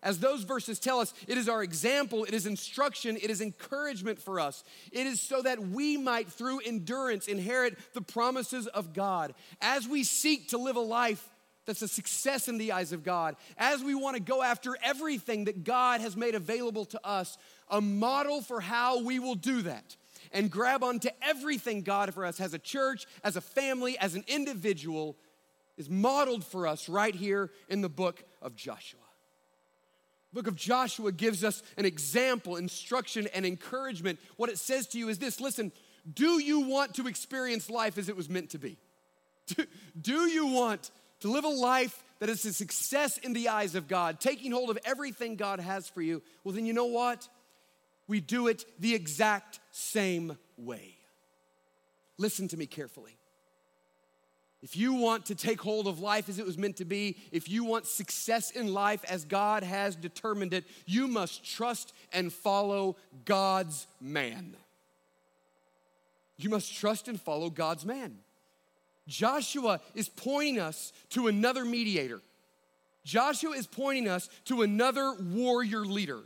As 0.02 0.18
those 0.18 0.44
verses 0.44 0.78
tell 0.78 1.00
us, 1.00 1.12
it 1.28 1.36
is 1.36 1.48
our 1.48 1.62
example, 1.62 2.24
it 2.24 2.32
is 2.32 2.46
instruction, 2.46 3.16
it 3.16 3.28
is 3.28 3.42
encouragement 3.42 4.18
for 4.18 4.40
us. 4.40 4.64
It 4.92 5.06
is 5.06 5.20
so 5.20 5.42
that 5.42 5.60
we 5.60 5.98
might, 5.98 6.32
through 6.32 6.60
endurance, 6.60 7.28
inherit 7.28 7.76
the 7.92 8.00
promises 8.00 8.66
of 8.66 8.94
God. 8.94 9.34
As 9.60 9.86
we 9.86 10.04
seek 10.04 10.48
to 10.48 10.58
live 10.58 10.76
a 10.76 10.80
life 10.80 11.28
that's 11.66 11.82
a 11.82 11.88
success 11.88 12.48
in 12.48 12.56
the 12.56 12.72
eyes 12.72 12.92
of 12.92 13.04
God, 13.04 13.36
as 13.58 13.84
we 13.84 13.94
want 13.94 14.16
to 14.16 14.22
go 14.22 14.42
after 14.42 14.74
everything 14.82 15.44
that 15.44 15.64
God 15.64 16.00
has 16.00 16.16
made 16.16 16.34
available 16.34 16.86
to 16.86 17.06
us, 17.06 17.36
a 17.68 17.82
model 17.82 18.40
for 18.40 18.62
how 18.62 19.02
we 19.02 19.18
will 19.18 19.34
do 19.34 19.62
that 19.62 19.96
and 20.32 20.50
grab 20.50 20.82
onto 20.82 21.10
everything 21.20 21.82
God 21.82 22.14
for 22.14 22.24
us 22.24 22.40
as 22.40 22.54
a 22.54 22.58
church, 22.58 23.06
as 23.22 23.36
a 23.36 23.40
family, 23.42 23.98
as 23.98 24.14
an 24.14 24.24
individual 24.28 25.16
is 25.76 25.90
modeled 25.90 26.44
for 26.44 26.66
us 26.66 26.88
right 26.88 27.14
here 27.14 27.50
in 27.68 27.80
the 27.80 27.88
book 27.88 28.22
of 28.42 28.54
Joshua 28.54 29.00
book 30.32 30.46
of 30.46 30.56
Joshua 30.56 31.12
gives 31.12 31.44
us 31.44 31.62
an 31.76 31.84
example, 31.84 32.56
instruction, 32.56 33.28
and 33.34 33.44
encouragement. 33.44 34.18
What 34.36 34.50
it 34.50 34.58
says 34.58 34.86
to 34.88 34.98
you 34.98 35.08
is 35.08 35.18
this 35.18 35.40
listen, 35.40 35.72
do 36.12 36.40
you 36.40 36.60
want 36.60 36.94
to 36.94 37.06
experience 37.06 37.68
life 37.68 37.98
as 37.98 38.08
it 38.08 38.16
was 38.16 38.28
meant 38.28 38.50
to 38.50 38.58
be? 38.58 38.78
Do, 39.46 39.64
do 40.00 40.28
you 40.28 40.46
want 40.46 40.90
to 41.20 41.28
live 41.28 41.44
a 41.44 41.48
life 41.48 42.02
that 42.20 42.28
is 42.28 42.44
a 42.44 42.52
success 42.52 43.18
in 43.18 43.32
the 43.32 43.48
eyes 43.48 43.74
of 43.74 43.88
God, 43.88 44.20
taking 44.20 44.52
hold 44.52 44.70
of 44.70 44.78
everything 44.84 45.36
God 45.36 45.60
has 45.60 45.88
for 45.88 46.02
you? 46.02 46.22
Well, 46.44 46.54
then 46.54 46.66
you 46.66 46.72
know 46.72 46.86
what? 46.86 47.28
We 48.06 48.20
do 48.20 48.48
it 48.48 48.64
the 48.78 48.94
exact 48.94 49.60
same 49.70 50.36
way. 50.56 50.96
Listen 52.18 52.48
to 52.48 52.56
me 52.56 52.66
carefully. 52.66 53.16
If 54.62 54.76
you 54.76 54.92
want 54.92 55.26
to 55.26 55.34
take 55.34 55.60
hold 55.60 55.86
of 55.86 56.00
life 56.00 56.28
as 56.28 56.38
it 56.38 56.44
was 56.44 56.58
meant 56.58 56.76
to 56.76 56.84
be, 56.84 57.16
if 57.32 57.48
you 57.48 57.64
want 57.64 57.86
success 57.86 58.50
in 58.50 58.74
life 58.74 59.02
as 59.08 59.24
God 59.24 59.62
has 59.62 59.96
determined 59.96 60.52
it, 60.52 60.64
you 60.84 61.08
must 61.08 61.44
trust 61.44 61.94
and 62.12 62.30
follow 62.30 62.96
God's 63.24 63.86
man. 64.00 64.54
You 66.36 66.50
must 66.50 66.74
trust 66.74 67.08
and 67.08 67.18
follow 67.18 67.48
God's 67.48 67.86
man. 67.86 68.18
Joshua 69.08 69.80
is 69.94 70.10
pointing 70.10 70.58
us 70.58 70.92
to 71.10 71.26
another 71.26 71.64
mediator. 71.64 72.20
Joshua 73.02 73.52
is 73.52 73.66
pointing 73.66 74.08
us 74.08 74.28
to 74.44 74.60
another 74.60 75.14
warrior 75.14 75.86
leader. 75.86 76.20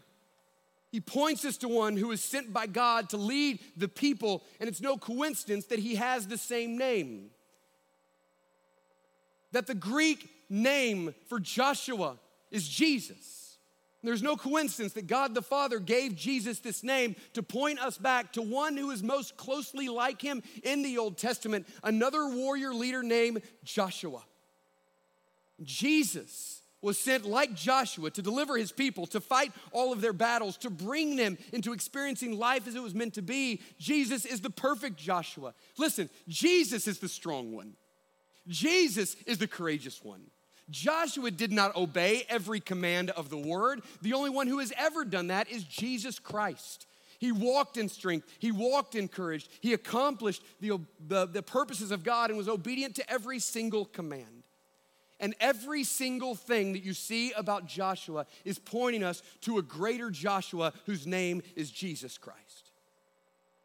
He 0.91 1.01
points 1.01 1.45
us 1.45 1.57
to 1.59 1.69
one 1.69 1.97
who 1.97 2.11
is 2.11 2.21
sent 2.21 2.53
by 2.53 2.67
God 2.67 3.11
to 3.11 3.17
lead 3.17 3.61
the 3.77 3.89
people, 3.89 4.43
and 4.59 4.69
it's 4.69 4.81
no 4.81 4.97
coincidence 4.97 5.67
that 5.67 5.79
he 5.79 5.95
has 5.95 6.27
the 6.27 6.39
same 6.39 6.77
name 6.77 7.31
that 9.55 9.67
the 9.67 9.75
Greek 9.75 10.29
name 10.51 11.15
for 11.29 11.41
Joshua 11.41 12.19
is 12.51 12.69
Jesus. 12.69 13.57
There's 14.03 14.23
no 14.23 14.37
coincidence 14.37 14.93
that 14.95 15.07
God 15.07 15.35
the 15.35 15.41
Father 15.41 15.79
gave 15.79 16.15
Jesus 16.15 16.59
this 16.59 16.83
name 16.83 17.17
to 17.33 17.43
point 17.43 17.79
us 17.79 17.97
back 17.97 18.35
to 18.35 18.43
one 18.43 18.77
who 18.77 18.91
is 18.91 19.03
most 19.03 19.39
closely 19.39 19.89
like 19.89 20.21
him 20.21 20.43
in 20.63 20.83
the 20.83 20.99
Old 20.99 21.17
Testament, 21.17 21.67
another 21.83 22.29
warrior 22.29 22.75
leader 22.75 23.03
named 23.03 23.41
Joshua. 23.65 24.23
Jesus 25.63 26.61
was 26.83 26.99
sent 26.99 27.25
like 27.25 27.55
Joshua 27.55 28.11
to 28.11 28.21
deliver 28.21 28.59
his 28.59 28.73
people, 28.73 29.07
to 29.07 29.21
fight 29.21 29.53
all 29.73 29.91
of 29.91 30.03
their 30.03 30.13
battles, 30.13 30.59
to 30.59 30.69
bring 30.69 31.17
them 31.17 31.39
into 31.55 31.73
experiencing 31.73 32.39
life 32.39 32.69
as 32.69 32.75
it 32.75 32.83
was 32.83 32.95
meant 32.95 33.15
to 33.15 33.23
be. 33.23 33.63
Jesus 33.79 34.27
is 34.27 34.43
the 34.43 34.51
perfect 34.51 34.99
Joshua. 34.99 35.55
Listen, 35.79 36.11
Jesus 36.29 36.87
is 36.87 36.99
the 36.99 37.09
strong 37.09 37.53
one. 37.53 37.75
Jesus 38.49 39.17
is 39.27 39.39
the 39.39 39.47
courageous 39.47 40.03
one. 40.03 40.23
Joshua 40.71 41.31
did 41.31 41.53
not 41.53 41.77
obey 41.77 42.25
every 42.29 42.61
command 42.61 43.11
of 43.11 43.29
the 43.29 43.37
word. 43.37 43.83
The 44.03 44.15
only 44.15 44.31
one 44.31 44.47
who 44.47 44.59
has 44.61 44.73
ever 44.79 45.05
done 45.05 45.29
that 45.29 45.51
is 45.51 45.65
Jesus 45.65 46.19
Christ. 46.19 46.87
He 47.19 47.33
walked 47.33 47.77
in 47.77 47.89
strength, 47.89 48.29
he 48.39 48.53
walked 48.53 48.95
in 48.95 49.09
courage, 49.09 49.49
he 49.61 49.73
accomplished 49.73 50.43
the, 50.61 50.79
the, 51.07 51.27
the, 51.27 51.43
purposes 51.43 51.91
of 51.91 52.03
God 52.05 52.29
and 52.29 52.37
was 52.37 52.49
obedient 52.49 52.97
to 52.97 53.11
every 53.11 53.39
single 53.39 53.85
command. 53.87 54.43
And 55.21 55.35
every 55.41 55.85
single 55.85 56.35
thing 56.35 56.73
that 56.73 56.83
you 56.83 56.93
see 56.93 57.33
about 57.33 57.67
Joshua 57.67 58.27
is 58.45 58.59
pointing 58.59 59.05
us 59.05 59.23
to 59.43 59.59
a 59.59 59.63
greater 59.63 60.11
Joshua 60.11 60.73
whose 60.87 61.07
name 61.07 61.41
is 61.57 61.71
Jesus 61.71 62.19
Christ. 62.19 62.73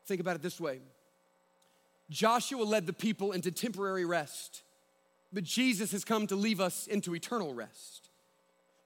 Think 0.06 0.22
about 0.22 0.36
it 0.36 0.42
this 0.42 0.62
way 0.62 0.80
Joshua 2.10 2.64
led 2.64 2.88
the 2.88 2.94
people 2.94 3.32
into 3.32 3.52
temporary 3.52 4.06
rest 4.06 4.62
but 5.32 5.44
Jesus 5.44 5.92
has 5.92 6.04
come 6.04 6.28
to 6.28 6.36
leave 6.36 6.60
us 6.60 6.88
into 6.88 7.16
eternal 7.16 7.54
rest. 7.54 8.10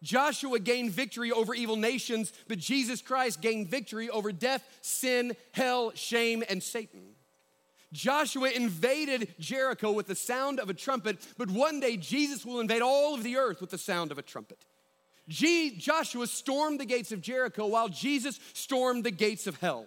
Joshua 0.01 0.60
gained 0.60 0.91
victory 0.91 1.32
over 1.32 1.56
evil 1.56 1.77
nations, 1.77 2.34
but 2.47 2.58
Jesus 2.58 3.01
Christ 3.01 3.41
gained 3.41 3.69
victory 3.69 4.10
over 4.10 4.32
death, 4.34 4.67
sin, 4.82 5.36
hell, 5.53 5.91
shame, 5.95 6.43
and 6.49 6.62
Satan. 6.62 7.15
Joshua 7.93 8.49
invaded 8.49 9.34
Jericho 9.39 9.91
with 9.91 10.08
the 10.08 10.15
sound 10.15 10.60
of 10.60 10.69
a 10.69 10.73
trumpet, 10.73 11.19
but 11.38 11.49
one 11.49 11.79
day 11.79 11.95
Jesus 11.95 12.45
will 12.45 12.60
invade 12.60 12.82
all 12.82 13.13
of 13.13 13.23
the 13.23 13.38
earth 13.38 13.62
with 13.62 13.69
the 13.69 13.77
sound 13.77 14.12
of 14.12 14.17
a 14.17 14.23
trumpet. 14.23 14.65
G- 15.29 15.77
Joshua 15.77 16.27
stormed 16.27 16.79
the 16.79 16.86
gates 16.86 17.12
of 17.12 17.21
Jericho 17.21 17.67
while 17.67 17.88
Jesus 17.88 18.39
stormed 18.53 19.03
the 19.03 19.12
gates 19.12 19.47
of 19.47 19.58
hell. 19.58 19.86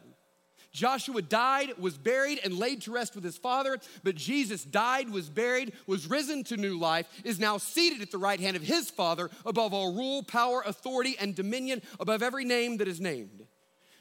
Joshua 0.77 1.23
died, 1.23 1.73
was 1.79 1.97
buried, 1.97 2.39
and 2.45 2.59
laid 2.59 2.83
to 2.83 2.93
rest 2.93 3.15
with 3.15 3.25
his 3.25 3.39
father, 3.39 3.79
but 4.05 4.15
Jesus 4.15 4.63
died, 4.63 5.09
was 5.09 5.31
buried, 5.31 5.73
was 5.87 6.07
risen 6.07 6.45
to 6.45 6.59
new 6.59 6.79
life, 6.79 7.09
is 7.25 7.41
now 7.41 7.57
seated 7.57 8.03
at 8.03 8.11
the 8.11 8.19
right 8.19 8.39
hand 8.39 8.59
of 8.59 8.63
his 8.63 8.91
Father 8.91 9.31
above 9.47 9.73
all 9.73 9.95
rule, 9.95 10.23
power, 10.23 10.63
authority, 10.67 11.17
and 11.19 11.35
dominion, 11.35 11.81
above 11.99 12.23
every 12.23 12.45
name 12.45 12.77
that 12.77 12.89
is 12.89 13.01
named. 13.01 13.47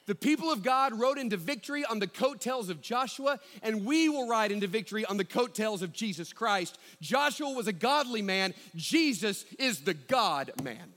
The 0.05 0.15
people 0.15 0.51
of 0.51 0.63
God 0.63 0.99
rode 0.99 1.17
into 1.17 1.38
victory 1.38 1.85
on 1.85 1.99
the 1.99 2.07
coattails 2.07 2.69
of 2.69 2.81
Joshua, 2.81 3.39
and 3.63 3.85
we 3.85 4.09
will 4.09 4.27
ride 4.27 4.51
into 4.51 4.67
victory 4.67 5.05
on 5.05 5.15
the 5.15 5.23
coattails 5.23 5.81
of 5.81 5.93
Jesus 5.93 6.33
Christ. 6.33 6.77
Joshua 6.99 7.51
was 7.51 7.67
a 7.67 7.73
godly 7.73 8.21
man, 8.21 8.53
Jesus 8.75 9.45
is 9.57 9.79
the 9.79 9.93
God 9.93 10.51
man. 10.61 10.94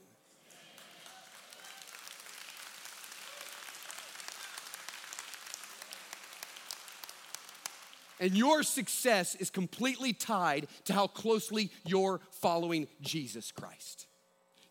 And 8.21 8.37
your 8.37 8.63
success 8.63 9.35
is 9.35 9.51
completely 9.51 10.13
tied 10.13 10.67
to 10.85 10.93
how 10.93 11.07
closely 11.07 11.71
you're 11.85 12.21
following 12.31 12.89
Jesus 13.01 13.53
Christ. 13.53 14.07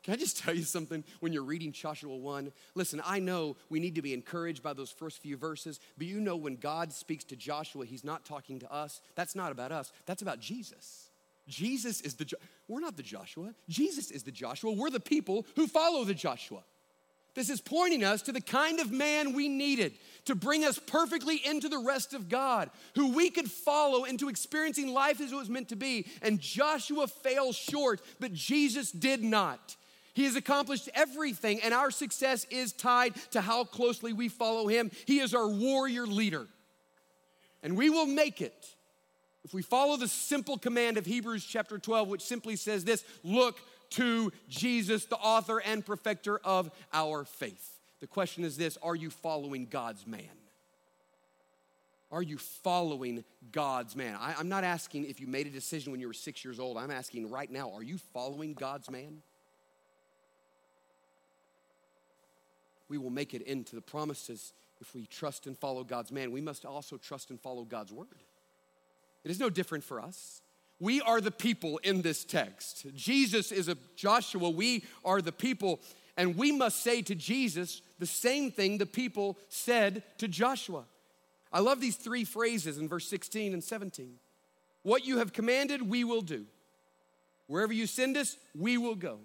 Can 0.07 0.13
I 0.13 0.17
just 0.17 0.37
tell 0.37 0.55
you 0.55 0.63
something 0.63 1.03
when 1.19 1.33
you're 1.33 1.43
reading 1.43 1.73
Joshua 1.73 2.15
1? 2.15 2.53
Listen, 2.75 3.01
I 3.05 3.19
know 3.19 3.57
we 3.69 3.81
need 3.81 3.95
to 3.95 4.01
be 4.01 4.13
encouraged 4.13 4.63
by 4.63 4.71
those 4.71 4.89
first 4.89 5.21
few 5.21 5.35
verses, 5.35 5.81
but 5.97 6.07
you 6.07 6.21
know 6.21 6.37
when 6.37 6.55
God 6.55 6.93
speaks 6.93 7.25
to 7.25 7.35
Joshua, 7.35 7.85
he's 7.85 8.05
not 8.05 8.23
talking 8.23 8.59
to 8.59 8.71
us. 8.71 9.01
That's 9.15 9.35
not 9.35 9.51
about 9.51 9.73
us, 9.73 9.91
that's 10.05 10.21
about 10.21 10.39
Jesus. 10.39 11.09
Jesus 11.45 11.99
is 12.01 12.15
the, 12.15 12.25
we're 12.69 12.79
not 12.79 12.95
the 12.95 13.03
Joshua. 13.03 13.53
Jesus 13.67 14.11
is 14.11 14.23
the 14.23 14.31
Joshua. 14.31 14.71
We're 14.71 14.89
the 14.89 14.99
people 14.99 15.45
who 15.55 15.67
follow 15.67 16.05
the 16.05 16.13
Joshua. 16.13 16.63
This 17.37 17.51
is 17.51 17.61
pointing 17.61 18.03
us 18.03 18.23
to 18.23 18.31
the 18.31 18.41
kind 18.41 18.79
of 18.79 18.91
man 18.91 19.33
we 19.33 19.47
needed 19.47 19.93
to 20.25 20.33
bring 20.33 20.65
us 20.65 20.79
perfectly 20.79 21.39
into 21.45 21.69
the 21.69 21.77
rest 21.77 22.15
of 22.15 22.29
God, 22.29 22.71
who 22.95 23.13
we 23.13 23.29
could 23.29 23.51
follow 23.51 24.05
into 24.05 24.27
experiencing 24.27 24.91
life 24.91 25.21
as 25.21 25.31
it 25.31 25.35
was 25.35 25.47
meant 25.47 25.69
to 25.69 25.75
be. 25.75 26.07
And 26.23 26.39
Joshua 26.39 27.05
fell 27.05 27.53
short, 27.53 28.01
but 28.19 28.33
Jesus 28.33 28.91
did 28.91 29.23
not. 29.23 29.75
He 30.15 30.23
has 30.23 30.35
accomplished 30.35 30.89
everything, 30.95 31.61
and 31.61 31.75
our 31.75 31.91
success 31.91 32.47
is 32.49 32.73
tied 32.73 33.13
to 33.29 33.41
how 33.41 33.65
closely 33.65 34.13
we 34.13 34.29
follow 34.29 34.65
him. 34.65 34.89
He 35.05 35.19
is 35.19 35.35
our 35.35 35.47
warrior 35.47 36.07
leader. 36.07 36.47
And 37.61 37.77
we 37.77 37.91
will 37.91 38.07
make 38.07 38.41
it 38.41 38.65
if 39.45 39.53
we 39.53 39.61
follow 39.61 39.95
the 39.95 40.07
simple 40.07 40.57
command 40.57 40.97
of 40.97 41.05
Hebrews 41.05 41.45
chapter 41.45 41.77
12, 41.77 42.07
which 42.07 42.23
simply 42.23 42.55
says 42.55 42.83
this 42.83 43.05
look 43.23 43.59
to 43.91 44.31
Jesus, 44.49 45.05
the 45.05 45.17
author 45.17 45.59
and 45.59 45.85
perfecter 45.85 46.39
of 46.43 46.71
our 46.93 47.25
faith. 47.25 47.79
The 47.99 48.07
question 48.07 48.43
is 48.43 48.57
this 48.57 48.77
Are 48.81 48.95
you 48.95 49.09
following 49.09 49.65
God's 49.65 50.05
man? 50.05 50.21
Are 52.11 52.21
you 52.21 52.37
following 52.37 53.25
God's 53.51 53.95
man? 53.95 54.17
I, 54.19 54.39
am 54.39 54.47
not 54.47 54.63
asking 54.63 55.05
if 55.05 55.19
you 55.19 55.27
made 55.27 55.45
a 55.45 55.49
decision 55.49 55.91
when 55.91 55.99
you 55.99 56.07
were 56.07 56.13
six 56.13 56.45
years 56.45 56.57
old. 56.57 56.77
I'm 56.77 56.91
asking 56.91 57.29
right 57.29 57.51
now, 57.51 57.71
are 57.73 57.83
you 57.83 57.97
following 58.13 58.53
God's 58.53 58.89
man? 58.89 59.21
We 62.87 62.97
will 62.97 63.09
make 63.09 63.33
it 63.33 63.41
into 63.41 63.75
the 63.75 63.81
promises 63.81 64.53
if 64.79 64.95
we 64.95 65.05
trust 65.05 65.47
and 65.47 65.57
follow 65.57 65.83
God's 65.83 66.11
man. 66.11 66.31
We 66.31 66.39
must 66.39 66.65
also 66.65 66.95
trust 66.95 67.29
and 67.29 67.41
follow 67.41 67.65
God's 67.65 67.91
word. 67.91 68.07
It 69.25 69.31
is 69.31 69.39
no 69.39 69.49
different 69.49 69.83
for 69.83 69.99
us. 69.99 70.41
We 70.79 71.01
are 71.01 71.21
the 71.21 71.31
people 71.31 71.79
in 71.79 72.01
this 72.01 72.23
text. 72.23 72.85
Jesus 72.95 73.51
is 73.51 73.67
a 73.67 73.77
Joshua. 73.95 74.49
We 74.49 74.83
are 75.03 75.21
the 75.21 75.31
people. 75.31 75.79
And 76.15 76.37
we 76.37 76.51
must 76.51 76.81
say 76.81 77.01
to 77.03 77.15
Jesus 77.15 77.81
the 77.99 78.05
same 78.05 78.51
thing 78.51 78.77
the 78.77 78.85
people 78.85 79.37
said 79.49 80.03
to 80.19 80.27
Joshua. 80.27 80.83
I 81.51 81.61
love 81.61 81.81
these 81.81 81.95
three 81.95 82.23
phrases 82.23 82.77
in 82.77 82.87
verse 82.87 83.07
16 83.07 83.53
and 83.53 83.63
17. 83.63 84.15
What 84.83 85.05
you 85.05 85.17
have 85.17 85.33
commanded, 85.33 85.81
we 85.81 86.03
will 86.03 86.21
do. 86.21 86.45
Wherever 87.47 87.73
you 87.73 87.87
send 87.87 88.17
us, 88.17 88.37
we 88.55 88.77
will 88.77 88.95
go. 88.95 89.19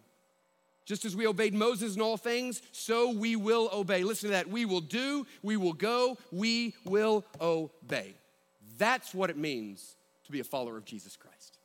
Just 0.85 1.05
as 1.05 1.15
we 1.15 1.27
obeyed 1.27 1.55
Moses 1.55 1.97
in 1.97 2.03
all 2.03 2.17
things, 2.17 2.63
so 2.73 3.11
we 3.11 3.37
will 3.37 3.69
obey. 3.73 4.03
Listen 4.03 4.31
to 4.31 4.37
that. 4.37 4.49
We 4.49 4.65
will 4.65 4.81
do, 4.81 5.27
we 5.43 5.57
will 5.57 5.73
go, 5.73 6.19
we 6.31 6.75
will 6.85 7.25
obey. 7.41 8.15
That's 8.79 9.15
what 9.15 9.31
it 9.31 9.37
means 9.37 9.97
to 10.25 10.33
be 10.33 10.41
a 10.41 10.45
follower 10.45 10.77
of 10.77 10.85
Jesus 10.85 11.17
Christ. 11.17 11.59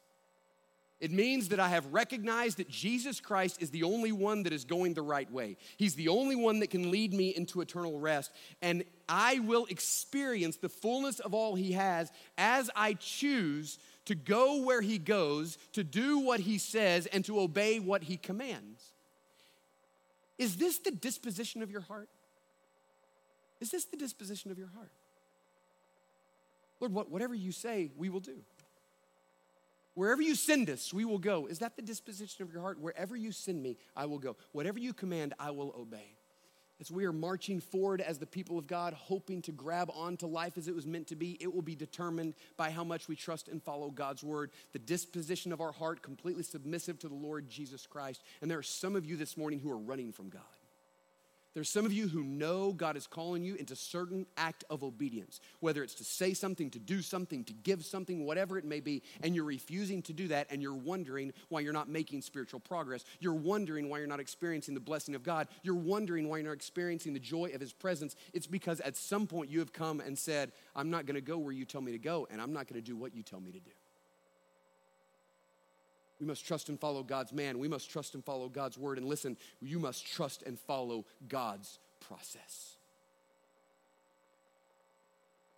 It 1.00 1.12
means 1.12 1.50
that 1.50 1.60
I 1.60 1.70
have 1.70 1.93
recognized 1.93 2.58
that 2.58 2.70
Jesus 2.70 3.20
Christ 3.20 3.62
is 3.62 3.70
the 3.70 3.84
only 3.84 4.12
one 4.12 4.43
that 4.43 4.54
is 4.54 4.65
going 4.65 4.96
the 4.96 5.04
right 5.04 5.32
way. 5.32 5.58
He's 5.78 5.93
the 5.93 6.08
only 6.08 6.36
one 6.36 6.60
that 6.62 6.72
can 6.72 6.89
lead 6.89 7.13
me 7.13 7.30
into 7.30 7.62
eternal 7.62 8.00
rest. 8.00 8.32
And 8.63 8.84
I 9.08 9.38
will 9.39 9.67
experience 9.67 10.58
the 10.58 10.70
fullness 10.70 11.20
of 11.20 11.36
all 11.36 11.54
He 11.54 11.74
has 11.74 12.12
as 12.36 12.72
I 12.76 12.93
choose 12.93 13.78
to 14.06 14.15
go 14.15 14.63
where 14.63 14.82
He 14.82 14.98
goes, 14.98 15.60
to 15.74 15.84
do 15.84 16.17
what 16.17 16.39
He 16.39 16.58
says, 16.58 17.06
and 17.06 17.24
to 17.26 17.39
obey 17.39 17.80
what 17.80 18.04
He 18.04 18.17
commands. 18.17 18.93
Is 20.39 20.58
this 20.58 20.80
the 20.80 20.91
disposition 20.91 21.62
of 21.62 21.70
your 21.70 21.82
heart? 21.82 22.10
Is 23.60 23.70
this 23.70 23.86
the 23.86 23.98
disposition 23.98 24.50
of 24.50 24.58
your 24.58 24.70
heart? 24.70 24.91
Lord, 26.79 26.93
whatever 27.09 27.33
you 27.33 27.51
say, 27.51 27.91
we 27.97 28.09
will 28.09 28.19
do. 28.19 28.37
Wherever 29.95 30.21
you 30.21 30.35
send 30.35 30.69
us, 30.69 30.93
we 30.93 31.05
will 31.05 31.17
go. 31.17 31.47
Is 31.47 31.59
that 31.59 31.75
the 31.75 31.81
disposition 31.81 32.43
of 32.43 32.53
your 32.53 32.61
heart? 32.61 32.79
Wherever 32.79 33.15
you 33.15 33.31
send 33.31 33.63
me, 33.63 33.77
I 33.95 34.05
will 34.05 34.19
go. 34.19 34.35
Whatever 34.51 34.77
you 34.77 34.93
command, 34.93 35.33
I 35.39 35.49
will 35.49 35.73
obey. 35.75 36.17
As 36.79 36.91
we 36.91 37.05
are 37.05 37.11
marching 37.11 37.59
forward 37.59 38.01
as 38.01 38.19
the 38.19 38.27
people 38.27 38.59
of 38.59 38.67
God, 38.67 38.93
hoping 38.93 39.41
to 39.41 39.51
grab 39.51 39.89
onto 39.91 40.27
life 40.27 40.55
as 40.55 40.67
it 40.67 40.75
was 40.75 40.85
meant 40.85 41.07
to 41.07 41.15
be, 41.15 41.35
it 41.41 41.51
will 41.51 41.63
be 41.63 41.73
determined 41.73 42.35
by 42.55 42.69
how 42.69 42.83
much 42.83 43.07
we 43.07 43.15
trust 43.15 43.47
and 43.47 43.63
follow 43.63 43.89
God's 43.89 44.23
word, 44.23 44.51
the 44.73 44.79
disposition 44.79 45.51
of 45.51 45.59
our 45.59 45.71
heart, 45.71 46.03
completely 46.03 46.43
submissive 46.43 46.99
to 46.99 47.07
the 47.07 47.15
Lord 47.15 47.49
Jesus 47.49 47.87
Christ. 47.87 48.21
And 48.41 48.51
there 48.51 48.59
are 48.59 48.63
some 48.63 48.95
of 48.95 49.03
you 49.03 49.17
this 49.17 49.35
morning 49.35 49.59
who 49.59 49.71
are 49.71 49.77
running 49.77 50.11
from 50.11 50.29
God. 50.29 50.43
There's 51.58 51.70
some 51.70 51.88
of 51.88 51.91
you 51.91 52.08
who 52.08 52.24
know 52.24 52.72
God 52.72 52.96
is 52.96 53.08
calling 53.08 53.43
you 53.43 53.56
into 53.56 53.76
certain 53.76 54.28
act 54.38 54.63
of 54.70 54.84
obedience, 54.84 55.41
whether 55.60 55.82
it's 55.82 55.96
to 55.96 56.04
say 56.04 56.36
something, 56.36 56.70
to 56.70 56.78
do 56.78 57.02
something, 57.02 57.43
to 57.46 57.54
give 57.54 57.84
something, 57.84 58.28
whatever 58.28 58.60
it 58.60 58.63
may 58.63 58.80
be, 58.80 59.02
and 59.24 59.34
you're 59.34 59.43
refusing 59.43 60.04
to 60.04 60.13
do 60.13 60.28
that, 60.28 60.46
and 60.52 60.62
you're 60.62 60.76
wondering 60.76 61.34
why 61.50 61.62
you're 61.62 61.74
not 61.74 61.89
making 61.89 62.22
spiritual 62.22 62.60
progress. 62.60 63.06
You're 63.20 63.34
wondering 63.34 63.89
why 63.89 63.98
you're 63.98 64.06
not 64.06 64.20
experiencing 64.20 64.76
the 64.76 64.80
blessing 64.80 65.15
of 65.15 65.24
God. 65.24 65.48
You're 65.63 65.74
wondering 65.74 66.30
why 66.30 66.38
you're 66.38 66.46
not 66.46 66.54
experiencing 66.54 67.13
the 67.13 67.20
joy 67.20 67.50
of 67.56 67.60
His 67.60 67.74
presence. 67.74 68.15
It's 68.36 68.46
because 68.46 68.80
at 68.82 68.96
some 68.96 69.26
point 69.26 69.50
you 69.50 69.58
have 69.58 69.74
come 69.74 70.00
and 70.00 70.15
said, 70.15 70.52
I'm 70.76 70.91
not 70.91 71.08
going 71.08 71.15
to 71.15 71.22
go 71.22 71.39
where 71.39 71.54
you 71.54 71.65
tell 71.65 71.82
me 71.82 71.91
to 71.91 71.98
go, 71.98 72.28
and 72.30 72.39
I'm 72.39 72.54
not 72.54 72.67
going 72.67 72.80
to 72.80 72.86
do 72.88 72.96
what 72.96 73.15
you 73.15 73.24
tell 73.24 73.39
me 73.39 73.52
to 73.52 73.60
do. 73.60 73.72
We 76.19 76.25
must 76.25 76.45
trust 76.45 76.69
and 76.69 76.80
follow 76.80 77.03
God's 77.03 77.32
man. 77.32 77.60
We 77.60 77.67
must 77.67 77.89
trust 77.89 78.15
and 78.15 78.25
follow 78.25 78.49
God's 78.49 78.77
word. 78.77 78.97
And 78.97 79.08
listen, 79.08 79.38
you 79.62 79.80
must 79.80 80.06
trust 80.06 80.43
and 80.43 80.60
follow 80.60 81.06
God's 81.27 81.80
process. 81.99 82.77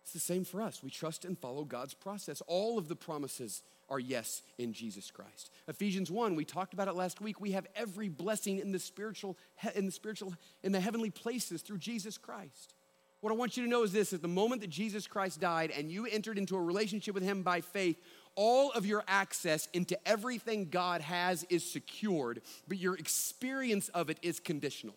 It's 0.02 0.12
the 0.12 0.18
same 0.18 0.44
for 0.44 0.60
us. 0.60 0.82
We 0.82 0.90
trust 0.90 1.24
and 1.24 1.38
follow 1.38 1.64
God's 1.64 1.94
process. 1.94 2.42
All 2.46 2.78
of 2.78 2.88
the 2.88 2.96
promises 2.96 3.62
are 3.88 4.00
yes 4.00 4.42
in 4.58 4.72
Jesus 4.72 5.10
Christ. 5.10 5.50
Ephesians 5.68 6.10
1, 6.10 6.34
we 6.34 6.44
talked 6.44 6.74
about 6.74 6.88
it 6.88 6.94
last 6.94 7.20
week. 7.20 7.40
We 7.40 7.52
have 7.52 7.66
every 7.74 8.08
blessing 8.08 8.58
in 8.58 8.72
the 8.72 8.78
spiritual 8.78 9.36
in 9.74 9.86
the 9.86 9.92
spiritual 9.92 10.34
in 10.62 10.72
the 10.72 10.80
heavenly 10.80 11.10
places 11.10 11.62
through 11.62 11.78
Jesus 11.78 12.18
Christ. 12.18 12.74
What 13.20 13.32
I 13.32 13.36
want 13.36 13.56
you 13.56 13.64
to 13.64 13.68
know 13.68 13.82
is 13.82 13.92
this 13.92 14.12
at 14.12 14.22
the 14.22 14.28
moment 14.28 14.62
that 14.62 14.70
Jesus 14.70 15.06
Christ 15.06 15.40
died 15.40 15.70
and 15.76 15.90
you 15.90 16.06
entered 16.06 16.38
into 16.38 16.56
a 16.56 16.62
relationship 16.62 17.14
with 17.14 17.22
him 17.22 17.42
by 17.42 17.60
faith, 17.60 18.00
all 18.40 18.70
of 18.70 18.86
your 18.86 19.04
access 19.06 19.68
into 19.74 19.98
everything 20.08 20.70
God 20.70 21.02
has 21.02 21.44
is 21.50 21.62
secured, 21.62 22.40
but 22.66 22.78
your 22.78 22.96
experience 22.96 23.90
of 23.90 24.08
it 24.08 24.18
is 24.22 24.40
conditional. 24.40 24.94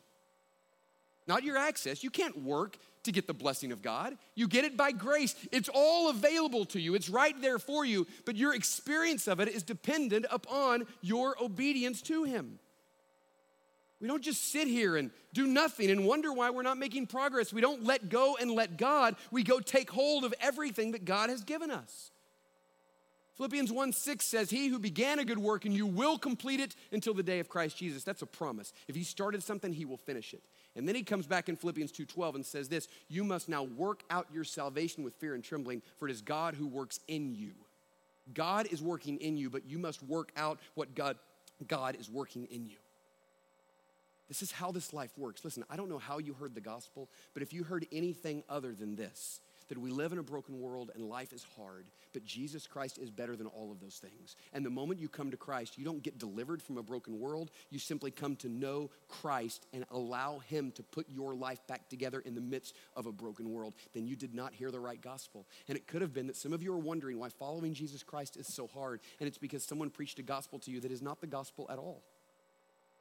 Not 1.27 1.43
your 1.43 1.58
access. 1.58 2.06
You 2.06 2.10
can't 2.10 2.41
work 2.41 2.77
to 3.03 3.12
get 3.12 3.27
the 3.27 3.34
blessing 3.34 3.73
of 3.73 3.82
God. 3.82 4.17
You 4.34 4.47
get 4.47 4.63
it 4.63 4.77
by 4.77 4.93
grace. 4.93 5.36
It's 5.51 5.69
all 5.73 6.10
available 6.10 6.63
to 6.67 6.79
you, 6.79 6.95
it's 6.95 7.10
right 7.10 7.39
there 7.41 7.60
for 7.60 7.84
you, 7.84 8.08
but 8.23 8.38
your 8.38 8.56
experience 8.56 9.27
of 9.27 9.41
it 9.41 9.49
is 9.49 9.62
dependent 9.62 10.25
upon 10.32 10.88
your 11.01 11.36
obedience 11.43 12.01
to 12.03 12.23
Him. 12.23 12.60
We 13.99 14.08
don't 14.08 14.23
just 14.23 14.53
sit 14.53 14.69
here 14.69 14.95
and 14.95 15.12
do 15.34 15.47
nothing 15.47 15.91
and 15.91 16.06
wonder 16.06 16.32
why 16.32 16.49
we're 16.49 16.62
not 16.62 16.77
making 16.77 17.08
progress. 17.08 17.51
We 17.51 17.60
don't 17.60 17.84
let 17.84 18.08
go 18.08 18.38
and 18.39 18.51
let 18.51 18.77
God. 18.77 19.17
We 19.32 19.43
go 19.43 19.60
take 19.60 19.91
hold 19.91 20.23
of 20.23 20.34
everything 20.39 20.93
that 20.93 21.03
God 21.03 21.29
has 21.29 21.43
given 21.43 21.69
us. 21.69 22.12
Philippians 23.36 23.72
1 23.72 23.93
6 23.93 24.26
says, 24.26 24.50
He 24.50 24.67
who 24.67 24.78
began 24.78 25.19
a 25.19 25.26
good 25.26 25.39
work 25.39 25.65
and 25.65 25.74
you 25.74 25.88
will 25.88 26.17
complete 26.19 26.60
it 26.60 26.76
until 26.91 27.13
the 27.13 27.24
day 27.24 27.39
of 27.39 27.50
Christ 27.50 27.78
Jesus. 27.78 28.04
That's 28.04 28.22
a 28.22 28.28
promise. 28.28 28.74
If 28.88 28.96
he 28.96 29.04
started 29.04 29.41
something, 29.41 29.74
he 29.74 29.86
will 29.86 29.98
finish 29.98 30.34
it. 30.34 30.43
And 30.76 30.88
then 30.88 30.96
he 30.96 31.04
comes 31.04 31.26
back 31.26 31.50
in 31.50 31.56
Philippians 31.56 31.91
2:12 31.91 32.36
and 32.36 32.46
says 32.46 32.69
this, 32.69 32.88
you 33.08 33.24
must 33.24 33.50
now 33.50 33.63
work 33.63 34.04
out 34.10 34.28
your 34.32 34.43
salvation 34.43 35.04
with 35.04 35.15
fear 35.15 35.34
and 35.34 35.43
trembling, 35.43 35.82
for 35.98 36.08
it 36.08 36.12
is 36.12 36.22
God 36.22 36.54
who 36.54 36.67
works 36.67 37.00
in 37.08 37.34
you. 37.34 37.54
God 38.34 38.67
is 38.72 38.82
working 38.82 39.19
in 39.19 39.36
you, 39.36 39.50
but 39.50 39.65
you 39.65 39.80
must 39.80 40.04
work 40.04 40.32
out 40.38 40.60
what 40.76 40.96
God, 40.96 41.17
God 41.67 41.98
is 42.00 42.10
working 42.10 42.46
in 42.46 42.65
you. 42.65 42.78
This 44.30 44.41
is 44.41 44.52
how 44.52 44.72
this 44.72 44.93
life 44.93 45.12
works. 45.17 45.43
Listen, 45.43 45.65
I 45.69 45.76
don't 45.76 45.89
know 45.89 45.98
how 45.98 46.19
you 46.19 46.34
heard 46.34 46.56
the 46.56 46.62
gospel, 46.62 47.10
but 47.34 47.43
if 47.43 47.52
you 47.52 47.63
heard 47.63 47.86
anything 47.91 48.43
other 48.48 48.74
than 48.74 48.96
this, 48.96 49.41
that 49.69 49.78
we 49.78 49.91
live 49.91 50.12
in 50.12 50.19
a 50.19 50.23
broken 50.23 50.60
world 50.60 50.91
and 50.93 51.04
life 51.04 51.34
is 51.34 51.45
hard, 51.58 51.89
but 52.13 52.26
Jesus 52.26 52.67
Christ 52.67 52.97
is 52.97 53.10
better 53.10 53.36
than 53.36 53.47
all 53.47 53.71
of 53.71 53.80
those 53.80 53.95
things. 53.95 54.36
And 54.54 54.65
the 54.65 54.69
moment 54.69 54.99
you 54.99 55.10
come 55.10 55.32
to 55.32 55.38
Christ, 55.38 55.78
you 55.78 55.86
don't 55.86 56.04
get 56.04 56.17
delivered 56.17 56.62
from 56.62 56.78
a 56.78 56.84
broken 56.84 57.19
world. 57.19 57.52
You 57.69 57.80
simply 57.80 58.12
come 58.12 58.36
to 58.38 58.49
know 58.49 58.91
Christ 59.08 59.65
and 59.73 59.86
allow 59.91 60.39
Him 60.39 60.71
to 60.71 60.84
put 60.84 61.10
your 61.10 61.36
life 61.36 61.65
back 61.67 61.89
together 61.89 62.19
in 62.19 62.36
the 62.36 62.41
midst 62.41 62.76
of 62.95 63.06
a 63.06 63.12
broken 63.12 63.52
world. 63.52 63.73
Then 63.93 64.08
you 64.08 64.15
did 64.15 64.34
not 64.34 64.54
hear 64.54 64.71
the 64.71 64.80
right 64.80 65.02
gospel. 65.02 65.47
And 65.67 65.78
it 65.78 65.88
could 65.88 66.02
have 66.02 66.13
been 66.13 66.28
that 66.28 66.38
some 66.38 66.54
of 66.54 66.63
you 66.63 66.73
are 66.73 66.80
wondering 66.80 67.19
why 67.19 67.30
following 67.30 67.73
Jesus 67.73 68.04
Christ 68.04 68.38
is 68.38 68.47
so 68.47 68.67
hard. 68.67 69.02
And 69.19 69.28
it's 69.28 69.38
because 69.38 69.63
someone 69.63 69.89
preached 69.89 70.19
a 70.19 70.23
gospel 70.23 70.60
to 70.60 70.71
you 70.71 70.80
that 70.82 70.91
is 70.91 71.02
not 71.02 71.21
the 71.21 71.28
gospel 71.28 71.67
at 71.71 71.78
all. 71.78 72.04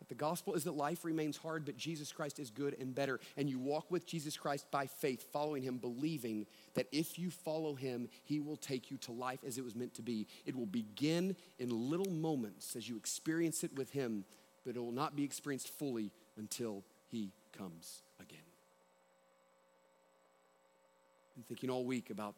But 0.03 0.09
the 0.09 0.15
gospel 0.17 0.55
is 0.55 0.65
that 0.65 0.73
life 0.73 1.05
remains 1.05 1.37
hard, 1.37 1.65
but 1.65 1.77
Jesus 1.77 2.11
Christ 2.11 2.41
is 2.41 2.51
good 2.51 2.77
and 2.81 2.93
better. 2.93 3.21
And 3.37 3.49
you 3.49 3.61
walk 3.61 3.89
with 3.89 4.05
Jesus 4.05 4.37
Christ 4.37 4.69
by 4.73 4.89
faith, 4.89 5.25
following 5.33 5.63
him, 5.63 5.79
believing 5.79 6.47
that 6.75 6.89
if 6.91 7.21
you 7.21 7.31
follow 7.31 7.77
him, 7.77 8.09
he 8.25 8.41
will 8.41 8.57
take 8.57 8.91
you 8.91 8.97
to 8.97 9.13
life 9.13 9.39
as 9.47 9.59
it 9.59 9.65
was 9.65 9.77
meant 9.77 9.95
to 9.95 10.03
be. 10.03 10.27
It 10.45 10.57
will 10.57 10.67
begin 10.67 11.37
in 11.61 11.89
little 11.89 12.11
moments 12.11 12.75
as 12.75 12.89
you 12.89 12.97
experience 12.97 13.63
it 13.63 13.77
with 13.77 13.93
him, 13.93 14.25
but 14.67 14.75
it 14.75 14.81
will 14.81 14.91
not 14.91 15.15
be 15.15 15.23
experienced 15.23 15.69
fully 15.69 16.11
until 16.37 16.83
he 17.07 17.31
comes 17.57 18.03
again. 18.19 18.41
I'm 21.37 21.45
thinking 21.45 21.71
all 21.71 21.85
week 21.85 22.11
about 22.11 22.35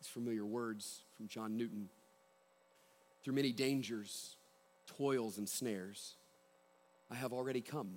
these 0.00 0.08
familiar 0.08 0.46
words 0.46 1.02
from 1.18 1.28
John 1.28 1.58
Newton. 1.58 1.90
Through 3.22 3.34
many 3.34 3.52
dangers, 3.52 4.36
toils, 4.86 5.36
and 5.36 5.46
snares, 5.46 6.14
I 7.12 7.16
have 7.16 7.32
already 7.32 7.60
come. 7.60 7.90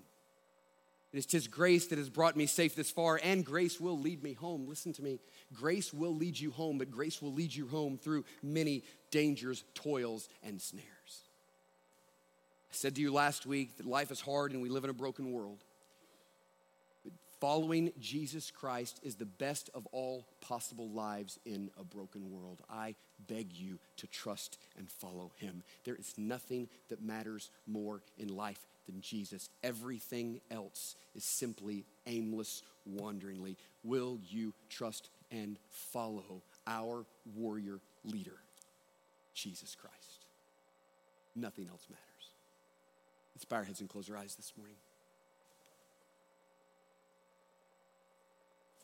It 1.13 1.19
is 1.19 1.31
His 1.31 1.47
grace 1.47 1.87
that 1.87 1.97
has 1.97 2.09
brought 2.09 2.35
me 2.35 2.45
safe 2.45 2.75
this 2.75 2.91
far, 2.91 3.19
and 3.23 3.45
grace 3.45 3.79
will 3.79 3.97
lead 3.97 4.21
me 4.21 4.33
home. 4.33 4.67
Listen 4.67 4.91
to 4.93 5.01
me. 5.01 5.19
Grace 5.53 5.93
will 5.93 6.13
lead 6.13 6.37
you 6.37 6.51
home, 6.51 6.77
but 6.77 6.91
grace 6.91 7.21
will 7.21 7.31
lead 7.31 7.55
you 7.55 7.67
home 7.67 7.97
through 7.97 8.25
many 8.43 8.83
dangers, 9.11 9.63
toils, 9.73 10.27
and 10.43 10.61
snares. 10.61 10.83
I 12.69 12.75
said 12.75 12.95
to 12.95 13.01
you 13.01 13.13
last 13.13 13.45
week 13.45 13.77
that 13.77 13.85
life 13.85 14.11
is 14.11 14.19
hard 14.19 14.51
and 14.51 14.61
we 14.61 14.67
live 14.67 14.83
in 14.83 14.89
a 14.89 14.93
broken 14.93 15.31
world. 15.31 15.63
But 17.05 17.13
following 17.39 17.93
Jesus 17.97 18.51
Christ 18.51 18.99
is 19.01 19.15
the 19.15 19.25
best 19.25 19.69
of 19.73 19.85
all 19.93 20.27
possible 20.41 20.89
lives 20.89 21.39
in 21.45 21.71
a 21.79 21.85
broken 21.85 22.29
world. 22.29 22.61
I 22.69 22.95
beg 23.29 23.53
you 23.53 23.79
to 23.97 24.07
trust 24.07 24.57
and 24.77 24.91
follow 24.91 25.31
him. 25.37 25.63
There 25.85 25.95
is 25.95 26.15
nothing 26.17 26.67
that 26.89 27.01
matters 27.01 27.49
more 27.65 28.01
in 28.17 28.35
life 28.35 28.59
than 28.85 29.01
Jesus. 29.01 29.49
Everything 29.63 30.41
else 30.51 30.95
is 31.15 31.23
simply 31.23 31.85
aimless, 32.07 32.63
wanderingly. 32.85 33.57
Will 33.83 34.19
you 34.29 34.53
trust 34.69 35.09
and 35.31 35.57
follow 35.69 36.41
our 36.67 37.05
warrior 37.35 37.79
leader, 38.03 38.37
Jesus 39.33 39.75
Christ? 39.75 40.25
Nothing 41.35 41.67
else 41.69 41.85
matters. 41.89 42.01
Let's 43.35 43.45
bow 43.45 43.57
our 43.57 43.63
heads 43.63 43.81
and 43.81 43.89
close 43.89 44.09
our 44.09 44.17
eyes 44.17 44.35
this 44.35 44.53
morning. 44.57 44.77